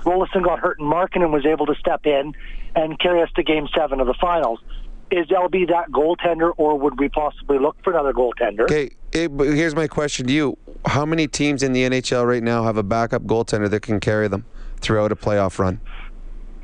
[0.03, 2.33] Roloson got hurt in Markin and was able to step in
[2.75, 4.59] and carry us to Game Seven of the finals.
[5.09, 8.61] Is LB that goaltender, or would we possibly look for another goaltender?
[8.61, 12.77] Okay, here's my question to you: How many teams in the NHL right now have
[12.77, 14.45] a backup goaltender that can carry them
[14.81, 15.79] throughout a playoff run?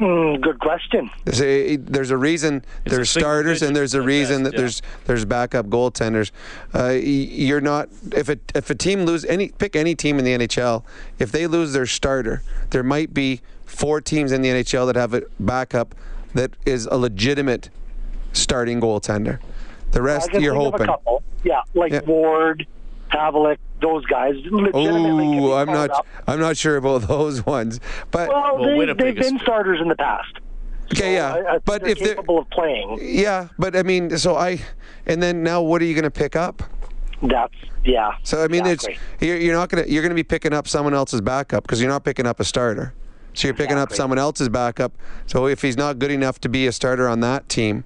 [0.04, 1.10] Mm, good question.
[1.24, 4.54] There's a, there's a reason It's there's single starters and there's a reason best, that
[4.54, 4.60] yeah.
[4.60, 6.32] there's there's backup goaltenders.
[6.76, 10.32] Uh, you're not if a if a team lose any pick any team in the
[10.32, 10.84] NHL,
[11.20, 15.14] if they lose their starter, there might be four teams in the NHL that have
[15.14, 15.96] a backup
[16.34, 17.70] that is a legitimate
[18.34, 19.40] starting goaltender.
[19.92, 20.90] The rest can you're think of hoping.
[20.90, 21.24] a couple.
[21.46, 22.02] Yeah, like Yeah.
[22.06, 22.68] Ward,
[23.10, 24.34] Havlik, those guys.
[24.46, 25.92] legitimately can be Oh, I'm not.
[25.92, 26.08] up.
[26.28, 27.80] I'm not sure about those ones.
[28.10, 29.42] But Well, Well, they, they've been good.
[29.42, 30.40] starters in the past.
[30.92, 31.34] okay, yeah.
[31.34, 34.60] I, I but they're if they're capable of playing, yeah, but I mean, so I,
[35.06, 36.64] and then now what are you going to pick up?
[37.22, 37.54] that's
[37.86, 38.12] yeah.
[38.24, 39.00] So I mean, exactly.
[39.14, 41.90] it's you're, you're not gonna you're gonna be picking up someone else's backup because you're
[41.90, 42.94] not picking up a starter.
[43.34, 44.92] So you're picking up someone else's backup.
[45.26, 47.84] So if he's not good enough to be a starter on that team,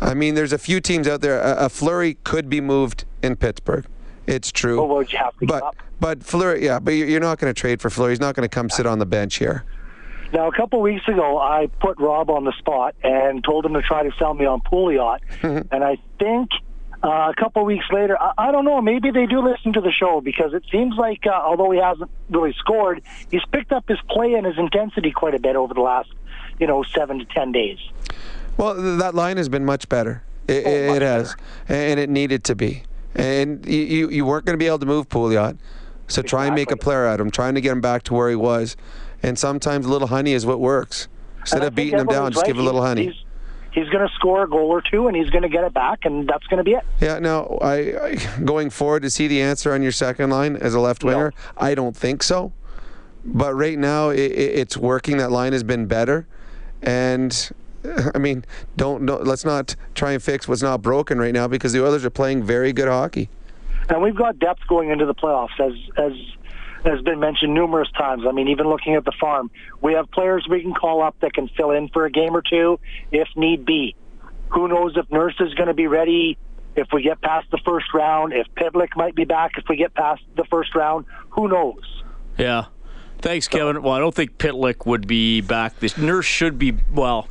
[0.00, 1.40] I mean, there's a few teams out there.
[1.40, 3.86] A, a Fleury could be moved in Pittsburgh.
[4.26, 4.84] It's true.
[4.84, 5.76] Well, you have to but up?
[6.00, 8.12] but Fleury, yeah, but you're you're not going to trade for Fleury.
[8.12, 9.64] He's not going to come sit on the bench here.
[10.32, 13.82] Now, a couple weeks ago, I put Rob on the spot and told him to
[13.82, 15.20] try to sell me on Pouliot.
[15.42, 16.50] and I think
[17.04, 19.92] uh, a couple weeks later, I, I don't know, maybe they do listen to the
[19.92, 23.98] show because it seems like, uh, although he hasn't really scored, he's picked up his
[24.08, 26.08] play and his intensity quite a bit over the last,
[26.58, 27.78] you know, seven to ten days.
[28.56, 30.24] Well, that line has been much better.
[30.48, 31.36] It, Oh, it has,
[31.68, 32.82] and it needed to be.
[33.14, 35.58] And you, you, you weren't going to be able to move Pouliot,
[36.08, 36.84] so try and make a Exactly.
[36.84, 38.76] player out of him, trying to get him back to where he was.
[39.22, 41.08] And sometimes a little honey is what works.
[41.40, 42.48] Instead of beating him down, everyone's just right.
[42.48, 43.06] give a little honey.
[43.06, 43.24] He's,
[43.72, 46.04] he's going to score a goal or two, and he's going to get it back,
[46.04, 46.84] and that's going to be it.
[47.00, 47.18] Yeah.
[47.18, 50.80] Now, I, I going forward, is he the answer on your second line as a
[50.80, 51.32] left winger?
[51.56, 52.52] I don't think so.
[53.24, 55.18] But right now, it, it, it's working.
[55.18, 56.26] That line has been better,
[56.82, 57.50] and
[58.14, 58.44] I mean,
[58.76, 62.04] don't, don't let's not try and fix what's not broken right now because the Oilers
[62.04, 63.28] are playing very good hockey.
[63.88, 66.12] and we've got depth going into the playoffs as as
[66.84, 68.24] has been mentioned numerous times.
[68.28, 71.32] I mean, even looking at the farm, we have players we can call up that
[71.32, 72.78] can fill in for a game or two
[73.10, 73.96] if need be.
[74.50, 76.36] Who knows if Nurse is going to be ready
[76.76, 79.94] if we get past the first round, if Pitlick might be back if we get
[79.94, 81.06] past the first round.
[81.30, 82.02] Who knows?
[82.36, 82.66] Yeah.
[83.18, 83.82] Thanks, Kevin.
[83.82, 85.78] Well, I don't think Pitlick would be back.
[85.80, 87.28] This Nurse should be well.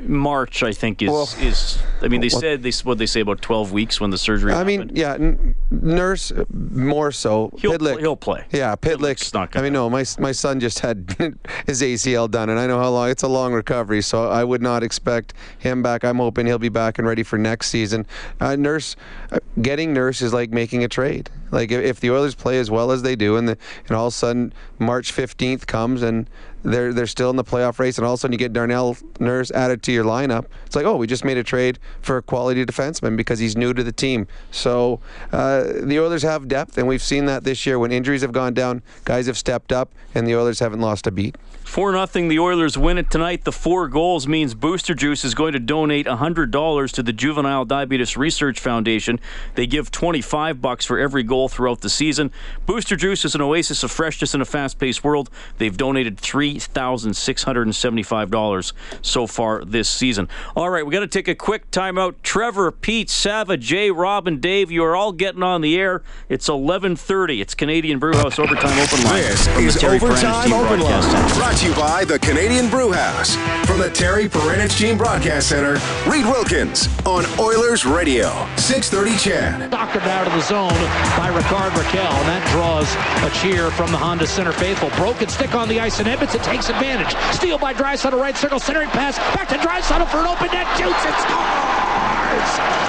[0.00, 1.78] March, I think, is Well- is.
[2.00, 4.52] I mean, they well- said they what they say about twelve weeks when the surgery.
[4.52, 7.50] I mean, yeah, n- Nurse more so.
[7.58, 8.44] He'll Pitlick, pl- he'll play.
[8.52, 9.56] Yeah, Pitlick.
[9.56, 11.16] I mean, no, my my son just had
[11.66, 14.00] his ACL done, and I know how long it's a long recovery.
[14.02, 16.04] So I would not expect him back.
[16.04, 18.06] I'm hoping he'll be back and ready for next season.
[18.40, 18.94] Uh, Nurse,
[19.32, 21.30] uh, getting Nurse is like making a trade.
[21.50, 23.58] Like if, if the Oilers play as well as they do, and the,
[23.88, 26.28] and all of a sudden March 15th comes and
[26.62, 28.96] they're they're still in the playoff race, and all of a sudden you get Darnell
[29.20, 30.46] Nurse added to your lineup.
[30.66, 33.72] It's like, oh, we just made a trade for a quality defenseman because he's new
[33.72, 34.26] to the team.
[34.50, 35.00] So
[35.32, 38.54] uh, the Oilers have depth, and we've seen that this year when injuries have gone
[38.54, 41.36] down, guys have stepped up, and the Oilers haven't lost a beat.
[41.64, 42.28] Four nothing.
[42.28, 43.44] The Oilers win it tonight.
[43.44, 47.66] The four goals means Booster Juice is going to donate hundred dollars to the Juvenile
[47.66, 49.20] Diabetes Research Foundation.
[49.54, 52.32] They give twenty five bucks for every goal throughout the season.
[52.64, 55.28] Booster Juice is an oasis of freshness in a fast paced world.
[55.58, 60.28] They've donated three thousand six hundred and seventy five dollars so far this season.
[60.56, 62.14] All right, we got to take a quick timeout.
[62.22, 66.02] Trevor, Pete, Sava, Jay, Rob, and Dave, you are all getting on the air.
[66.28, 67.40] It's eleven thirty.
[67.40, 69.22] It's Canadian Brewhouse Overtime Open Line.
[69.22, 73.36] This from the is Overtime Open Line, brought to you by the Canadian Brew House.
[73.66, 79.70] From the Terry Paranych Team Broadcast Center, Reid Wilkins on Oilers Radio, 630 CHED.
[79.70, 80.68] Doctored out of the zone
[81.16, 82.88] by Rickard Rakell, and that draws
[83.24, 84.90] a cheer from the Honda Center faithful.
[84.90, 86.08] Broken stick on the ice, and
[86.42, 87.14] Takes advantage.
[87.34, 90.66] Steal by Draisaitl, right circle, centering pass back to Draisaitl for an open net.
[90.78, 92.18] Shoots and scores!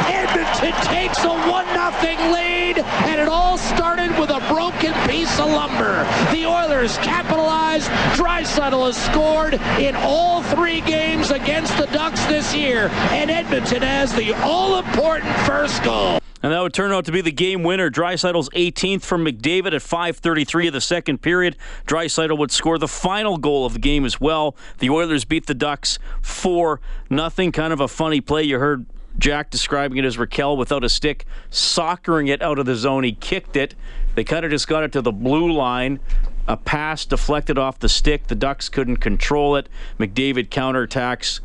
[0.07, 5.47] Edmonton takes a 1 0 lead, and it all started with a broken piece of
[5.47, 6.03] lumber.
[6.31, 7.89] The Oilers capitalized.
[8.15, 14.13] Draisaitl has scored in all three games against the Ducks this year, and Edmonton has
[14.13, 16.19] the all important first goal.
[16.41, 17.89] And that would turn out to be the game winner.
[17.89, 21.58] Draisaitl's 18th from McDavid at 5:33 of the second period.
[21.86, 24.56] Draisaitl would score the final goal of the game as well.
[24.78, 27.52] The Oilers beat the Ducks 4 nothing.
[27.52, 28.43] Kind of a funny play.
[28.43, 28.86] You heard
[29.17, 33.04] Jack describing it as Rakell without a stick, soccering it out of the zone.
[33.04, 33.75] He kicked it.
[34.15, 35.99] They kind of just got it to the blue line.
[36.47, 38.28] A pass deflected off the stick.
[38.28, 39.67] The Ducks couldn't control it.
[39.99, 41.41] McDavid counterattacks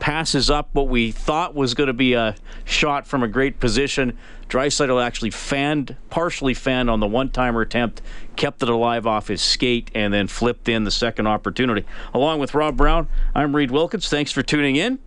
[0.00, 2.34] passes up what we thought was going to be a
[2.64, 4.16] shot from a great position.
[4.48, 8.00] Draisaitl actually fanned, partially fanned on the one-timer attempt,
[8.36, 11.84] kept it alive off his skate, and then flipped in the second opportunity.
[12.14, 14.08] Along with Rob Brown, I'm Reid Wilkins.
[14.08, 14.98] Thanks for tuning in.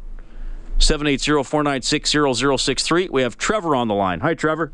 [0.77, 3.09] 780-496-0063.
[3.09, 4.19] We have Trevor on the line.
[4.21, 4.71] Hi, Trevor.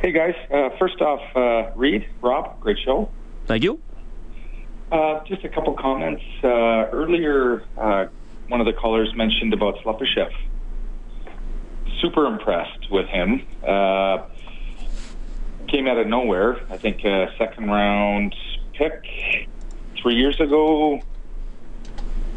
[0.00, 3.10] Hey guys, uh, first off, uh, Reid, Rob, great show.
[3.46, 3.80] Thank you.
[4.92, 6.22] Uh, just a couple comments.
[6.42, 8.06] Uh, earlier, uh,
[8.48, 10.32] one of the callers mentioned about Slepyshev.
[12.00, 13.46] Super impressed with him.
[13.66, 14.24] Uh,
[15.68, 16.60] came out of nowhere.
[16.70, 18.34] I think uh, second round
[18.72, 19.04] pick
[20.00, 21.00] three years ago.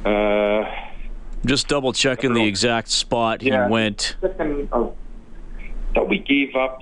[0.04, 0.64] Uh,
[1.46, 3.68] Just double checking the exact spot Yeah.
[3.68, 4.16] he went.
[4.22, 4.96] second, oh,
[5.94, 6.80] thought we gave up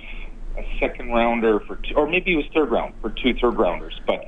[0.57, 3.99] a second rounder for, two, or maybe it was third round for two third rounders.
[4.07, 4.25] But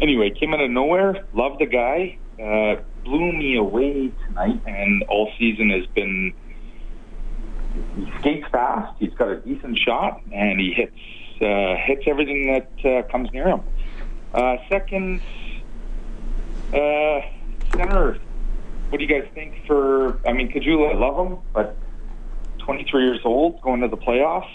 [0.00, 1.24] anyway, came out of nowhere.
[1.34, 2.18] Love the guy.
[2.40, 6.32] Uh, blew me away tonight, and all season has been.
[7.96, 8.94] He skates fast.
[8.98, 10.96] He's got a decent shot, and he hits
[11.40, 13.60] uh, hits everything that uh, comes near him.
[14.32, 15.20] Uh, second,
[16.72, 17.20] uh,
[17.76, 18.18] center.
[18.88, 20.18] What do you guys think for?
[20.26, 21.76] I mean, Caggiula, I love him, but
[22.58, 24.48] 23 years old, going to the playoffs.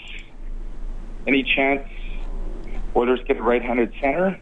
[1.26, 1.86] Any chance
[2.96, 4.40] Oilers get a right-handed center?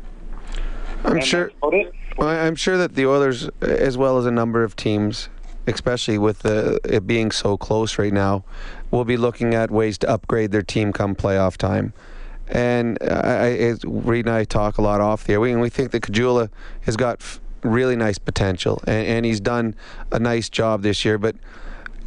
[1.04, 1.46] I'm And sure.
[1.46, 1.92] that's about it.
[2.18, 5.28] Well, I'm sure that the Oilers, as well as a number of teams,
[5.68, 8.42] especially with the, it being so close right now,
[8.90, 11.92] will be looking at ways to upgrade their team come playoff time.
[12.48, 15.40] And I, I, Reid and I talk a lot off the air.
[15.40, 16.50] We, we think that Caggiula
[16.80, 17.22] has got
[17.62, 19.76] really nice potential, and, and he's done
[20.10, 21.18] a nice job this year.
[21.18, 21.36] But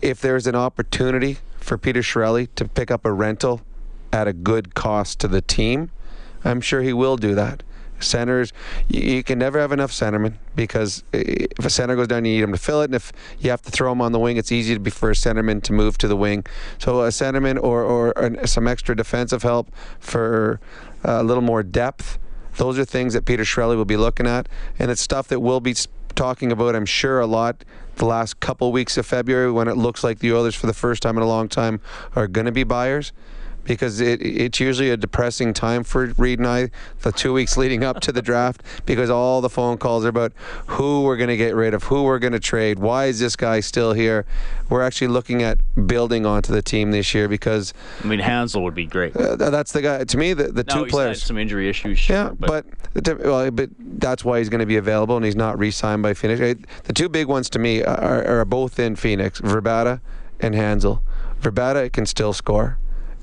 [0.02, 3.62] if there's an opportunity for Peter Chiarelli to pick up a rental
[4.12, 5.90] at a good cost to the team,
[6.44, 7.64] I'm sure he will do that.
[8.04, 8.54] Centers,
[8.88, 12.44] you, you can never have enough centermen because if a center goes down, you need
[12.44, 14.52] him to fill it, and if you have to throw him on the wing, it's
[14.52, 16.46] easy to be for a centerman to move to the wing.
[16.78, 20.60] So a centerman or or an, some extra defensive help for
[21.06, 22.20] uh, a little more depth.
[22.58, 25.62] Those are things that Peter Chiarelli will be looking at, and it's stuff that we'll
[25.62, 25.74] be
[26.16, 27.64] talking about, I'm sure, a lot
[27.96, 31.04] the last couple weeks of February when it looks like the Oilers, for the first
[31.04, 31.80] time in a long time,
[32.16, 33.14] are going to be buyers.
[33.64, 37.84] Because it, it's usually a depressing time for Reid and I, the two weeks leading
[37.84, 40.34] up to the draft, because all the phone calls are about
[40.68, 43.36] who we're going to get rid of, who we're going to trade, why is this
[43.36, 44.26] guy still here.
[44.70, 48.74] We're actually looking at building onto the team this year because I mean, Hanzal would
[48.76, 49.16] be great.
[49.16, 50.04] uh, that's the guy.
[50.04, 51.20] To me, the, the Now two he's players.
[51.22, 52.00] had some injury issues.
[52.00, 52.66] Sure, Yeah, but
[53.20, 56.62] well, but that's why he's going to be available, and he's not re-signed by Phoenix.
[56.84, 60.00] The two big ones to me are, are both in Phoenix: Vrbata
[60.40, 61.02] and Hanzal.
[61.42, 62.78] Vrbata can still score,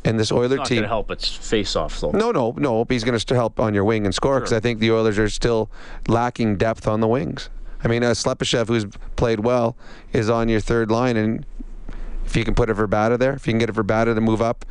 [0.05, 0.83] and this Oiler team.
[0.83, 2.11] to help its face-off though.
[2.11, 2.87] No, no, no.
[2.89, 5.29] He's going to help on your wing and score because I think the Oilers are
[5.29, 5.71] still
[6.07, 7.51] lacking depth on the wings.
[7.83, 8.87] I mean, uh, Slepyshev, who's
[9.17, 9.77] played well,
[10.13, 11.47] is on your third line, and
[12.27, 14.43] if you can put a Vrbata there, if you can get a Vrbata to move
[14.43, 14.65] up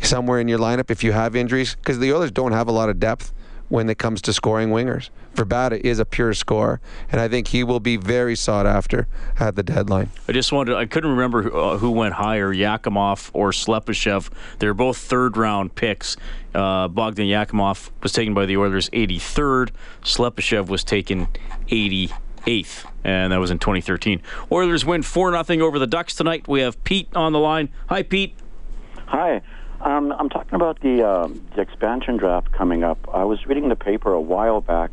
[0.00, 2.88] somewhere in your lineup, if you have injuries, because the Oilers don't have a lot
[2.88, 3.32] of depth
[3.72, 5.08] when it comes to scoring wingers.
[5.34, 6.78] Vrbata is a pure scorer,
[7.10, 9.08] and I think he will be very sought after
[9.40, 10.10] at the deadline.
[10.28, 10.76] I just wanted.
[10.76, 14.28] I couldn't remember who, uh, who went higher, Yakimov or Slepyshev.
[14.58, 16.18] They're both third-round picks.
[16.54, 19.70] Uh, Bogdan Yakimov was taken by the Oilers 83rd.
[20.02, 21.28] Slepyshev was taken
[21.68, 24.20] 88th, and that was in 2013.
[24.52, 26.46] Oilers win four 0 over the Ducks tonight.
[26.46, 27.70] We have Pete on the line.
[27.88, 28.34] Hi, Pete.
[29.06, 29.40] Hi.
[29.82, 32.98] Um, I'm talking about the, um, the expansion draft coming up.
[33.12, 34.92] I was reading the paper a while back,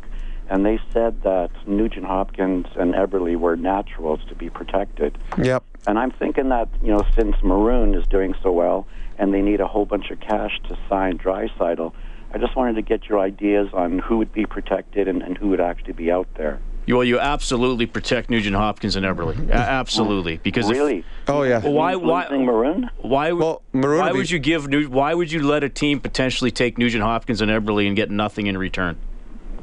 [0.49, 5.15] and they said that Nugent Hopkins and Eberle were naturals to be protected.
[5.37, 5.63] Yep.
[5.85, 8.87] And I'm thinking that, you know, since Maroon is doing so well
[9.19, 11.93] and they need a whole bunch of cash to sign Draisaitl,
[12.33, 15.49] I just wanted to get your ideas on who would be protected and, and who
[15.49, 16.59] would actually be out there.
[16.89, 19.47] You, well, you absolutely protect Nugent Hopkins and Eberle.
[19.49, 21.05] A- absolutely, because if- Really?
[21.27, 21.61] Oh yeah.
[21.61, 21.95] Why?
[21.95, 22.27] Why?
[22.29, 22.89] Maroon?
[22.97, 23.31] Why?
[23.31, 24.65] Well, Maroon Why would be- would you give?
[24.91, 28.47] Why would you let a team potentially take Nugent Hopkins and Eberle and get nothing
[28.47, 28.97] in return?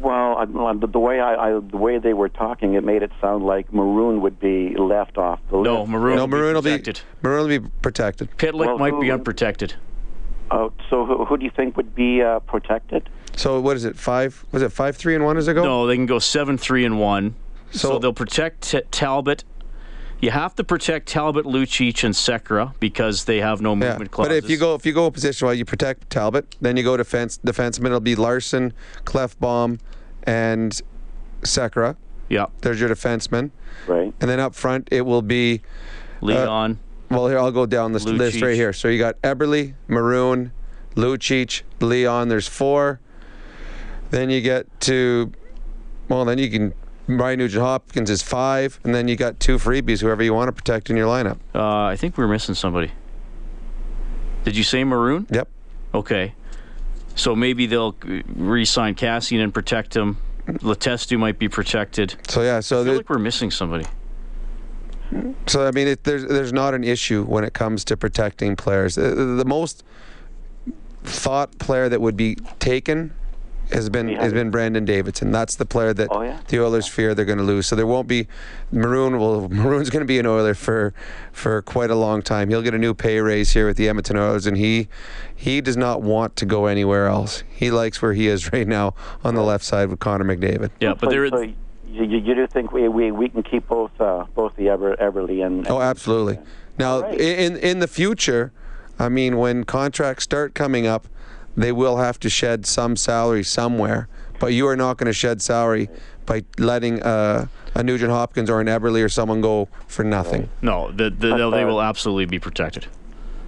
[0.01, 3.11] Well, I, the, the way I, I, the way they were talking, it made it
[3.20, 5.64] sound like Maroon would be left off the list.
[5.64, 5.85] No.
[5.85, 6.14] Maroon.
[6.14, 7.01] no, will be Maroon will be protected.
[7.22, 8.31] Maroon will be protected.
[8.39, 9.74] Pitlick Well, might be unprotected.
[10.53, 13.09] Oh, so who, who do you think would be uh, protected?
[13.37, 13.97] So what is it?
[13.97, 14.45] Five?
[14.53, 15.37] Was it five, three, and one?
[15.37, 15.62] As it go?
[15.62, 17.34] No, they can go seven, three, and one.
[17.70, 19.45] So, So- they'll protect T- Talbot.
[20.18, 24.12] You have to protect Talbot, Lucic, and Sekera because they have no movement Yeah, movement
[24.30, 26.57] but if you go if you go position while you protect Talbot.
[26.62, 27.87] Then you go defense defenseman.
[27.87, 28.72] It'll be Larsson,
[29.05, 29.78] Klefbom,
[30.22, 30.80] and
[31.43, 31.97] Sekera.
[32.30, 33.51] yeah, There's your defenseman.
[33.87, 34.14] Right.
[34.20, 35.61] And then up front, it will be.
[36.22, 36.78] Uh, Leon,
[37.11, 38.72] Well, here I'll go down this list right here.
[38.72, 40.51] So you got Eberle, Maroon,
[40.95, 42.28] Lucic, Leon.
[42.28, 43.01] There's four.
[44.16, 45.30] Then you get to,
[46.08, 46.72] well, then you can.
[47.06, 50.52] Brian Nugent Hopkins is five, and then you got two freebies, whoever you want to
[50.52, 51.36] protect in your lineup.
[51.54, 52.92] uh, I think we're missing somebody.
[54.44, 55.26] Did you say Maroon?
[55.30, 55.48] Yep.
[55.92, 56.34] Okay.
[57.14, 60.16] So maybe they'll re-sign Kassian and protect him.
[60.46, 62.16] Letestu might be protected.
[62.26, 63.84] So yeah, so I feel the, like we're missing somebody.
[65.46, 68.96] So I mean, it, there's there's not an issue when it comes to protecting players.
[68.96, 69.84] Uh, the most
[71.04, 73.12] thought player that would be taken
[73.72, 75.30] has been has been Brandon Davidson.
[75.32, 76.40] That's the player that Oh, yeah?
[76.48, 77.66] the Oilers fear they're going to lose.
[77.66, 78.28] So there won't be
[78.72, 79.18] Maroon.
[79.18, 80.94] Will Maroon's going to be an Oiler for
[81.32, 82.48] for quite a long time.
[82.48, 84.88] He'll get a new pay raise here with the Edmonton Oilers, and he
[85.34, 87.42] he does not want to go anywhere else.
[87.48, 88.94] He likes where he is right now
[89.24, 90.70] on the left side with Connor McDavid.
[90.80, 91.28] Yeah, but so, there.
[91.28, 91.54] so you,
[92.04, 95.44] you you do think we, we, we can keep both uh, both the Eber, Eberle
[95.44, 96.38] and, Oh, absolutely.
[96.78, 97.18] Now, right.
[97.18, 98.52] in in the future,
[98.98, 101.06] I mean, when contracts start coming up,
[101.57, 104.09] they will have to shed some salary somewhere.
[104.38, 105.88] But you are not going to shed salary
[106.26, 110.50] by letting uh, a Nugent Hopkins or an Eberle or someone go for nothing.
[110.61, 112.86] No, the, the, they'll- they will absolutely be protected.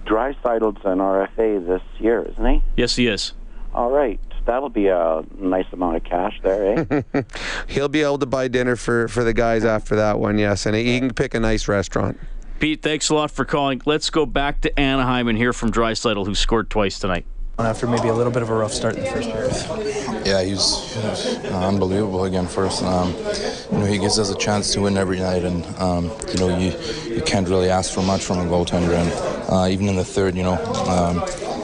[0.05, 2.63] Draisaitl's an RFA this year, isn't he?
[2.75, 3.33] Yes, he is.
[3.75, 7.21] All right, that'll be a nice amount of cash there, eh?
[7.67, 10.75] He'll be able to buy dinner for, for the guys after that one, yes, and
[10.75, 12.19] he can pick a nice restaurant.
[12.59, 13.79] Pete, thanks a lot for calling.
[13.85, 17.25] Let's go back to Anaheim and hear from Draisaitl, who scored twice tonight.
[17.59, 20.25] After maybe a little bit of a rough start in the first period.
[20.25, 22.47] Yeah, he's, he's unbelievable again.
[22.47, 23.13] First, um,
[23.71, 26.57] you know, he gives us a chance to win every night, and um, you know,
[26.57, 26.71] you
[27.13, 28.93] you can't really ask for much from a goaltender.
[28.95, 30.53] And uh, even in the third, you know,
[30.87, 31.21] um,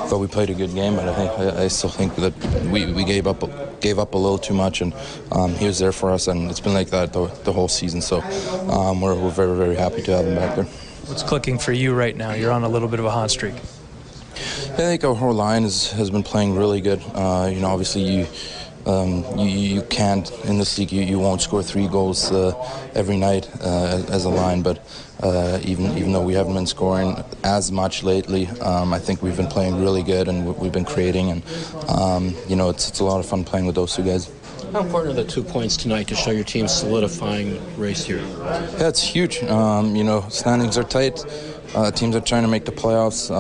[0.08, 2.34] thought we played a good game, but I think I, I still think that
[2.66, 3.42] we, we gave up
[3.80, 4.94] gave up a little too much, and
[5.32, 8.02] um, he was there for us, and it's been like that the, the whole season.
[8.02, 8.22] So
[8.70, 10.66] um, we're we're very very happy to have him back there.
[11.08, 12.34] What's clicking for you right now?
[12.34, 13.56] You're on a little bit of a hot streak.
[14.36, 17.02] I think our whole line is, has been playing really good.
[17.14, 18.28] Uh, you know, obviously you,
[18.86, 22.54] um, you you can't in this league you, you won't score three goals uh,
[22.94, 24.86] every night uh, as, a line, but
[25.24, 29.38] uh, even even though we haven't been scoring as much lately, um, I think we've
[29.38, 31.44] been playing really good and we- we've been creating, and
[31.88, 34.30] um, you know it's it's a lot of fun playing with those two guys.
[34.74, 38.20] How important are the two points tonight to show your team solidifying race here?
[38.20, 39.42] Yeah, it's huge.
[39.44, 41.24] Um, you know, standings are tight.
[41.74, 43.32] Uh, teams are trying to make the playoffs.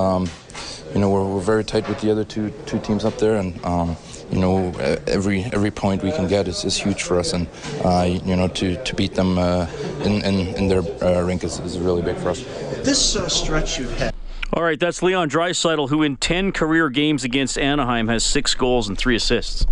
[0.95, 3.63] You know, we're, we're very tight with the other two two teams up there, and
[3.65, 3.97] um,
[4.31, 4.69] you know,
[5.07, 7.47] every every point we can get is, is huge for us, and
[7.83, 9.67] uh, you know, to, to beat them uh,
[10.05, 12.41] in, in in their uh, rink is, is really big for us.
[12.85, 14.15] This uh, stretch you've had.
[14.53, 18.87] All right, that's Leon Draisaitl, who in 10 career games against Anaheim has six goals
[18.87, 19.65] and three assists.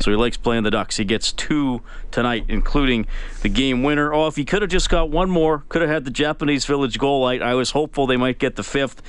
[0.00, 0.98] So he likes playing the Ducks.
[0.98, 1.80] He gets two
[2.10, 3.06] tonight, including
[3.42, 4.12] the game winner.
[4.12, 6.98] Oh, if he could have just got one more, could have had the Japanese Village
[6.98, 7.40] goal light.
[7.40, 9.00] I was hopeful they might get the fifth.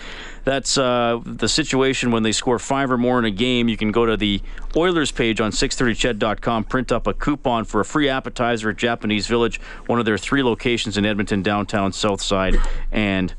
[0.45, 3.67] That's uh, the situation when they score five or more in a game.
[3.67, 4.41] You can go to the
[4.77, 9.59] Oilers page on 630ched.com, print up a coupon for a free appetizer at Japanese Village,
[9.87, 12.55] one of their three locations in Edmonton, downtown, south side,
[12.93, 13.33] and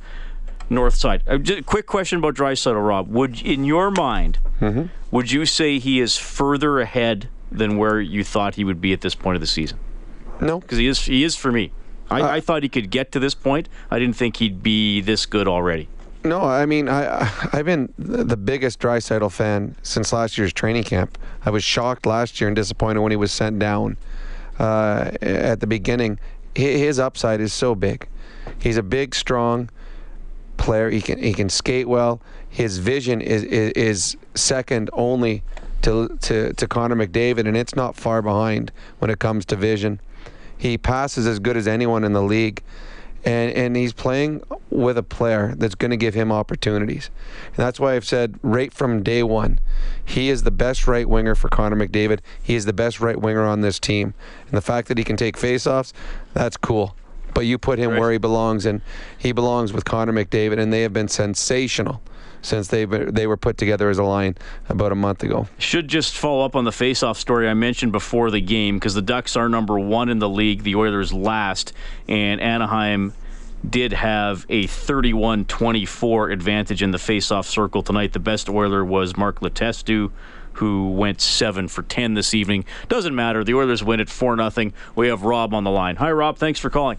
[0.68, 1.22] north side.
[1.26, 3.09] Uh, just quick question about Draisaitl, Rob.
[3.09, 4.86] Would, in your mind, Mm-hmm.
[5.12, 9.01] would you say he is further ahead than where you thought he would be at
[9.01, 9.78] this point of the season?
[10.40, 11.01] No, because he is.
[11.05, 11.72] He is for me.
[12.11, 13.68] I, I thought he could get to this point.
[13.90, 15.88] I didn't think he'd be this good already.
[16.24, 20.84] No, I mean I I- I've been the biggest Draisaitl fan since last year's training
[20.84, 21.18] camp.
[21.44, 23.96] I was shocked last year and disappointed when he was sent down
[24.59, 26.18] uh, at the beginning.
[26.55, 28.09] His upside is so big.
[28.59, 29.70] He's a big, strong
[30.57, 30.90] player.
[30.90, 32.20] He can he can skate well.
[32.49, 35.42] His vision is is, is second only
[35.83, 40.01] to to to Connor McDavid, and it's not far behind when it comes to vision.
[40.57, 42.62] He passes as good as anyone in the league
[43.24, 47.11] and and he's playing with a player that's going to give him opportunities.
[47.49, 49.59] And that's why I've said right from day one,
[50.05, 52.20] he is the best right winger for Connor McDavid.
[52.43, 54.14] He is the best right winger on this team.
[54.47, 55.93] And the fact that he can take faceoffs,
[56.33, 56.95] that's cool.
[57.35, 58.81] But you put him where he belongs, and
[59.16, 62.01] he belongs with Connor McDavid, and they have been sensational
[62.43, 64.36] since they they were put together as a line
[64.68, 65.49] about a month ago.
[65.59, 69.03] Should just follow up on the face-off story I mentioned before the game because the
[69.03, 71.72] Ducks are number one in the league, the Oilers last,
[72.09, 73.12] and Anaheim
[73.68, 78.12] did have a 31-24 advantage in the face-off circle tonight.
[78.12, 80.12] The best Oiler was Mark Letestu,
[80.55, 82.64] who went seven for ten this evening.
[82.89, 83.45] Doesn't matter.
[83.45, 84.72] The Oilers win it four nothing.
[84.95, 85.97] We have Rob on the line.
[85.97, 86.36] Hi, Rob.
[86.39, 86.99] Thanks for calling.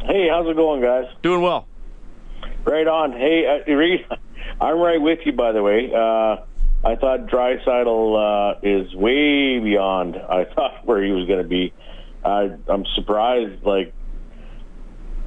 [0.00, 1.06] Hey, how's it going, guys?
[1.22, 1.66] Doing well.
[2.64, 3.12] Right on.
[3.12, 4.06] Hey, uh, Reid,
[4.60, 5.92] I'm right with you, by the way.
[5.92, 6.44] Uh,
[6.84, 11.72] I thought Draisaitl uh, is way beyond I thought where he was going to be.
[12.24, 13.64] I, I'm surprised.
[13.64, 13.92] Like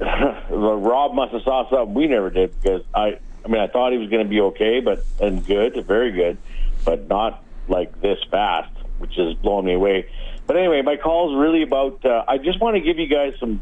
[0.00, 3.18] Rob must have saw something we never did because I.
[3.44, 6.38] I mean, I thought he was going to be okay, but and good, very good,
[6.84, 10.08] but not like this fast, which is blowing me away.
[10.46, 12.04] But anyway, my call is really about.
[12.04, 13.60] Uh, I just want to give you guys some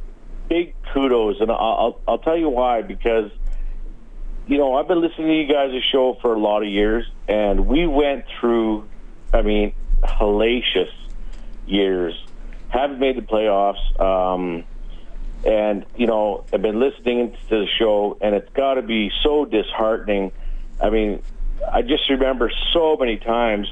[0.50, 3.30] big kudos, and I'll, I'll I'll tell you why because
[4.50, 7.68] you know, I've been listening to you guys' show for a lot of years, and
[7.68, 8.88] we went through,
[9.32, 10.90] I mean, hellacious
[11.68, 12.20] years.
[12.68, 14.64] Haven't made the playoffs, um,
[15.46, 19.44] and you know, I've been listening to the show, and it's got to be so
[19.44, 20.32] disheartening.
[20.80, 21.22] I mean,
[21.72, 23.68] I just remember so many times,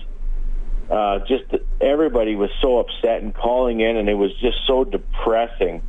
[0.89, 1.43] uh, just
[1.81, 5.83] everybody was so upset and calling in, and it was just so depressing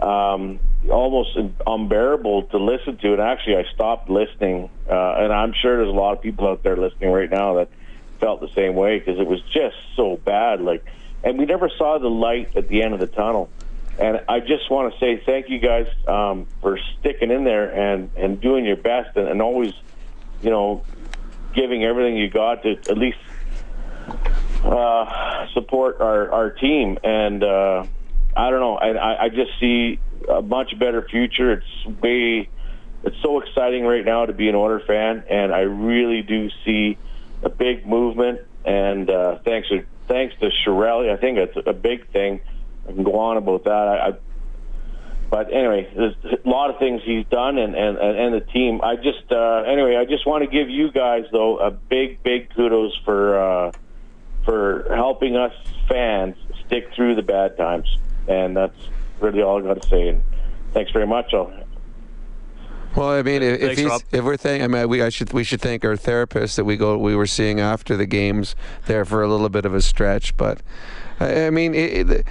[0.00, 3.12] um, almost unbearable to listen to.
[3.12, 4.70] And actually, I stopped listening.
[4.88, 7.68] Uh, and I'm sure there's a lot of people out there listening right now that
[8.18, 10.60] felt the same way because it was just so bad.
[10.60, 10.84] Like,
[11.22, 13.50] and we never saw the light at the end of the tunnel.
[13.98, 18.10] And I just want to say thank you guys um, for sticking in there and,
[18.16, 19.74] and doing your best and, and always,
[20.42, 20.84] you know,
[21.54, 23.18] giving everything you got to at least
[24.64, 26.98] uh, support our, our team.
[27.04, 27.84] And, uh,
[28.34, 28.76] I don't know.
[28.76, 29.98] I, I, I just see
[30.28, 31.52] a much better future.
[31.52, 32.48] It's way,
[33.04, 36.98] it's so exciting right now to be an Oilers fan, and I really do see
[37.42, 38.40] a big movement.
[38.64, 42.40] And uh, thanks to thanks to Chiarelli, I think it's a big thing.
[42.88, 43.70] I can go on about that.
[43.70, 44.12] I, I
[45.30, 48.80] but anyway, there's a lot of things he's done, and and and the team.
[48.82, 52.54] I just uh, anyway, I just want to give you guys though a big big
[52.54, 53.72] kudos for uh,
[54.44, 55.54] for helping us
[55.88, 57.88] fans stick through the bad times
[58.30, 58.78] and that's
[59.20, 60.08] really all I got to say.
[60.08, 60.22] And
[60.72, 61.32] thanks very much.
[61.34, 61.52] I'll,
[62.96, 64.02] Well, I mean, if, if Thanks, he's Rob.
[64.12, 66.76] if we're thinking, I mean, we I should we should thank our therapist that we
[66.76, 68.56] go we were seeing after the games
[68.86, 70.60] there for a little bit of a stretch, but
[71.20, 72.26] I, I mean, it, it,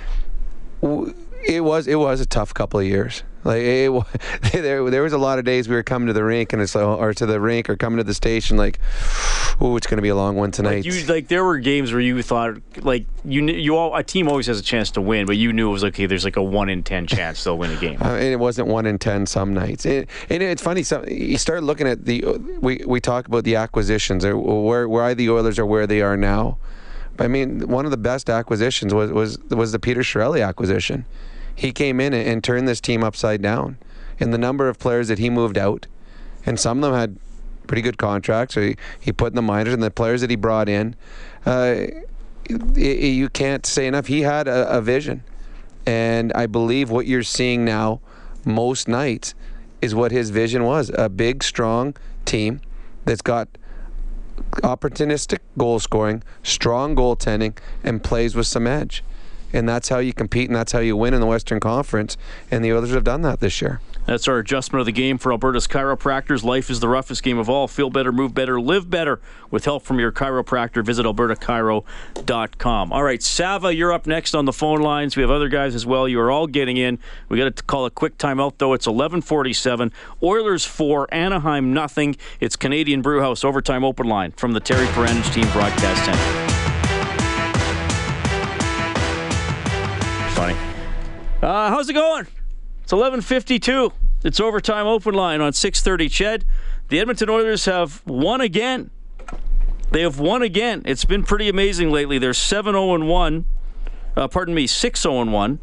[1.48, 3.24] it was it was a tough couple of years.
[3.44, 4.04] Like it,
[4.52, 6.76] there there was a lot of days we were coming to the rink and it's
[6.76, 8.80] like, or to the rink or coming to the station like,
[9.62, 10.84] oh, it's going to be a long one tonight.
[10.84, 14.28] Like you like there were games where you thought like you you all a team
[14.28, 16.06] always has a chance to win, but you knew it was okay.
[16.06, 17.98] There's like a one in ten chance they'll win a game.
[18.10, 19.86] Uh, and it wasn't one in ten some nights.
[19.86, 20.84] It, and it's funny.
[20.84, 22.24] So you start looking at the
[22.62, 26.18] we we talk about the acquisitions or where why the Oilers are where they are
[26.18, 26.58] now.
[27.18, 31.06] But I mean, one of the best acquisitions was was was the Peter Chiarelli acquisition.
[31.60, 33.78] He came in and, and turned this team upside down,
[34.18, 35.88] and the number of players that he moved out,
[36.46, 37.18] and some of them had
[37.68, 38.56] pretty good contracts.
[38.56, 40.96] So he, he put in the minors and the players that he brought in.
[41.46, 41.88] Uh,
[42.76, 44.08] you can't say enough.
[44.08, 45.22] He had a, a vision,
[45.86, 48.00] and I believe what you're seeing now,
[48.46, 49.36] most nights,
[49.82, 51.94] is what his vision was: a big, strong
[52.24, 52.62] team
[53.04, 53.50] that's got
[54.64, 59.04] opportunistic goal scoring, strong goaltending, and plays with some edge.
[59.54, 62.18] And that's how you compete, and that's how you win in the Western Conference.
[62.52, 63.82] And the Oilers have done that this year.
[64.10, 66.44] That's our adjustment of the game for Alberta's chiropractors.
[66.44, 67.68] Life is the roughest game of all.
[67.68, 69.22] Feel better, move better, live better
[69.52, 70.84] with help from your chiropractor.
[70.84, 72.92] Visit albertachiro.com.
[72.92, 75.16] All right, Sava, you're up next on the phone lines.
[75.16, 76.08] We have other guys as well.
[76.08, 76.98] You are all getting in.
[77.30, 78.74] We got to call a quick timeout, though.
[78.74, 79.92] It's 1147.
[80.24, 82.16] Oilers 4, Anaheim nothing.
[82.40, 86.49] It's Canadian Brewhouse Overtime Open Line from the Terry Paranych Team Broadcast Center.
[90.40, 90.56] Funny.
[91.42, 92.26] Uh, how's it going?
[92.82, 93.92] It's 11:52.
[94.24, 96.08] It's overtime open line on 6:30.
[96.08, 96.44] Ched,
[96.88, 98.90] the Edmonton Oilers have won again.
[99.92, 100.82] They have won again.
[100.86, 102.20] It's been pretty amazing lately.
[102.20, 103.46] They're 7-0 1.
[104.16, 105.60] Uh, pardon me, 6-0 1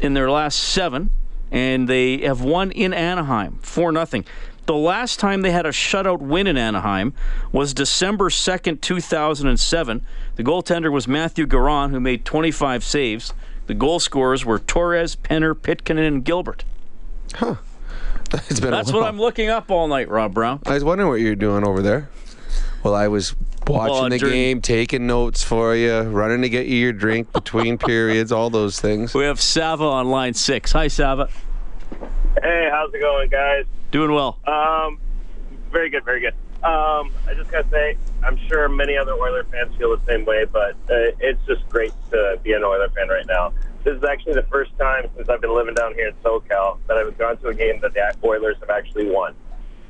[0.00, 1.08] in their last seven,
[1.50, 4.24] and they have won in Anaheim 4 0.
[4.66, 7.14] The last time they had a shutout win in Anaheim
[7.50, 10.06] was December 2nd, 2007.
[10.34, 13.32] The goaltender was Matthew Garon, who made 25 saves.
[13.66, 16.64] The goal scorers were Torres, Penner, Pitkanen, and Gilbert.
[17.34, 17.56] Huh.
[18.50, 20.60] It's been That's what I'm looking up all night, Rob Brown.
[20.66, 22.10] I was wondering what you're doing over there.
[22.82, 23.36] Well, I was
[23.68, 27.32] watching Well, the during- game, taking notes for you, running to get you your drink
[27.32, 29.14] between periods, all those things.
[29.14, 30.72] We have Sava on line six.
[30.72, 31.28] Hi, Sava.
[32.42, 33.64] Hey, how's it going, guys?
[33.92, 34.38] Doing well.
[34.44, 34.98] Um,
[35.70, 36.34] very good, very good.
[36.64, 37.96] Um, I just gotta say,
[38.26, 41.92] I'm sure many other Oiler fans feel the same way, but uh, it's just great
[42.10, 43.52] to be an Oiler fan right now.
[43.84, 46.96] This is actually the first time since I've been living down here in SoCal that
[46.96, 49.36] I've gone to a game that the Oilers have actually won,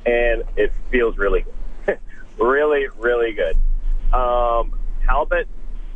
[0.04, 1.46] and it feels really
[1.86, 1.98] good,
[2.38, 3.56] really, really good.
[4.12, 5.48] Um, Talbot,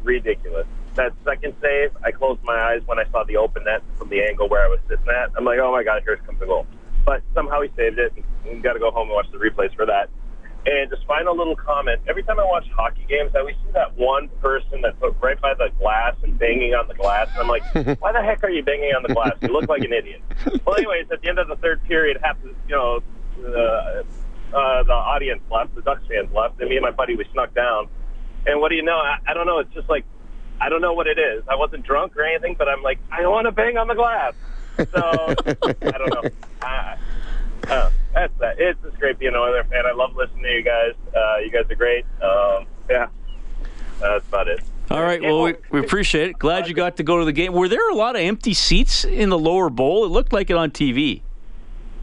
[0.02, 0.66] ridiculous.
[0.94, 4.22] That second save, I closed my eyes when I saw the open net from the
[4.22, 5.30] angle where I was sitting at.
[5.36, 6.66] I'm like, oh my god, here comes the goal.
[7.04, 8.14] But somehow he saved it.
[8.46, 10.08] We got to go home and watch the replays for that.
[10.66, 12.02] And just final little comment.
[12.06, 15.40] Every time I watch hockey games, I always see that one person that's put right
[15.40, 17.28] by the glass and banging on the glass.
[17.32, 17.64] And I'm like,
[18.00, 19.32] why the heck are you banging on the glass?
[19.40, 20.20] You look like an idiot.
[20.66, 23.02] Well, anyways, at the end of the third period, half the, you know,
[23.42, 24.02] uh,
[24.54, 27.54] uh, the audience left, the Ducks fans left, and me and my buddy, we snuck
[27.54, 27.88] down.
[28.46, 28.98] And what do you know?
[28.98, 29.60] I, I don't know.
[29.60, 30.04] It's just like,
[30.60, 31.42] I don't know what it is.
[31.48, 34.34] I wasn't drunk or anything, but I'm like, I want to bang on the glass.
[34.76, 35.34] So,
[35.82, 36.30] I don't know.
[36.62, 36.96] I,
[37.70, 38.58] uh, that's that.
[38.58, 39.86] It's just great being an Oiler fan.
[39.86, 40.94] I love listening to you guys.
[41.14, 42.04] Uh, you guys are great.
[42.22, 43.08] Um, yeah,
[44.00, 44.60] that's about it.
[44.90, 45.22] All right.
[45.22, 46.38] Well, we, we appreciate it.
[46.38, 47.52] Glad you got to go to the game.
[47.52, 50.04] Were there a lot of empty seats in the lower bowl?
[50.04, 51.22] It looked like it on TV.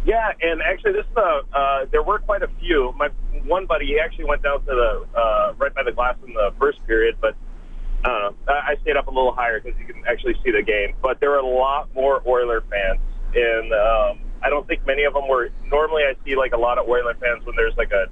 [0.05, 1.41] Yeah, and actually, this is a.
[1.53, 2.93] Uh, there were quite a few.
[2.95, 3.09] My
[3.45, 6.53] one buddy, he actually went down to the uh, right by the glass in the
[6.57, 7.35] first period, but
[8.05, 10.95] uh, I I stayed up a little higher because you can actually see the game.
[11.01, 13.01] But there were a lot more Oiler fans,
[13.35, 15.49] in um, I don't think many of them were.
[15.71, 18.07] Normally, I see like a lot of Oiler fans when there's like a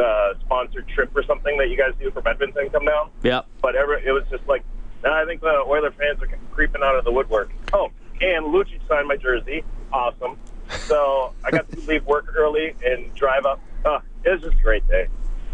[0.00, 3.10] uh, sponsored trip or something that you guys do from Edmonton come down.
[3.22, 3.42] Yeah.
[3.62, 4.62] But every, it was just like,
[5.04, 7.52] I think the Oiler fans are creeping out of the woodwork.
[7.72, 7.90] Oh,
[8.20, 9.62] and Lucic signed my jersey.
[9.92, 10.36] Awesome.
[10.68, 13.60] So I got to leave work early and drive up.
[13.84, 15.06] Uh, it was just a great day.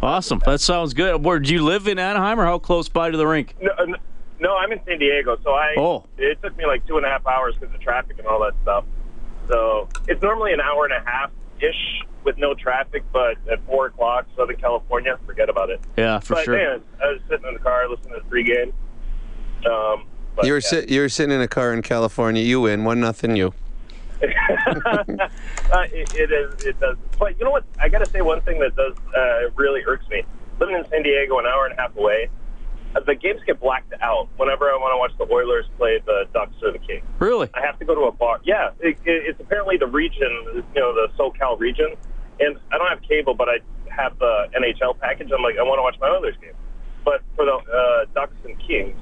[0.03, 0.41] Awesome.
[0.47, 1.25] That sounds good.
[1.25, 3.55] Where do you live in Anaheim, or how close by to the rink?
[3.61, 3.97] No, no,
[4.41, 5.75] no, I'm in San Diego, so I.
[5.77, 6.05] Oh.
[6.19, 8.55] It took me like two and a half hours because of traffic and all that
[8.63, 8.85] stuff.
[9.53, 11.31] So it's normally an hour and a half
[11.61, 15.81] ish with no traffic, but at four o'clock, Southern California, forget about it.
[15.97, 16.55] Yeah, for but sure.
[16.55, 18.73] man, I was sitting in the car listening to the pregame.
[19.71, 20.69] Um, but, you were yeah.
[20.69, 22.43] sit, you were sitting in a car in California.
[22.43, 23.37] You win one nothing.
[23.37, 23.53] You.
[24.23, 24.27] uh,
[25.93, 26.65] it, it is.
[26.65, 26.97] It does.
[27.19, 27.65] But you know what?
[27.79, 30.23] I got to say one thing that does uh, really irks me.
[30.61, 32.31] Living in San Diego, an hour and a half away,
[33.07, 36.55] the games get blacked out whenever I want to watch the Oilers play the Ducks
[36.63, 37.05] or the Kings.
[37.19, 37.49] Really?
[37.55, 38.41] I have to go to a bar.
[38.45, 41.95] Yeah, it, it, it's apparently the region, you know, the SoCal region,
[42.41, 45.31] and I don't have cable, but I have the NHL package.
[45.35, 46.55] I'm like, I want to watch my Oilers game,
[47.05, 48.99] but for the uh, Ducks and Kings,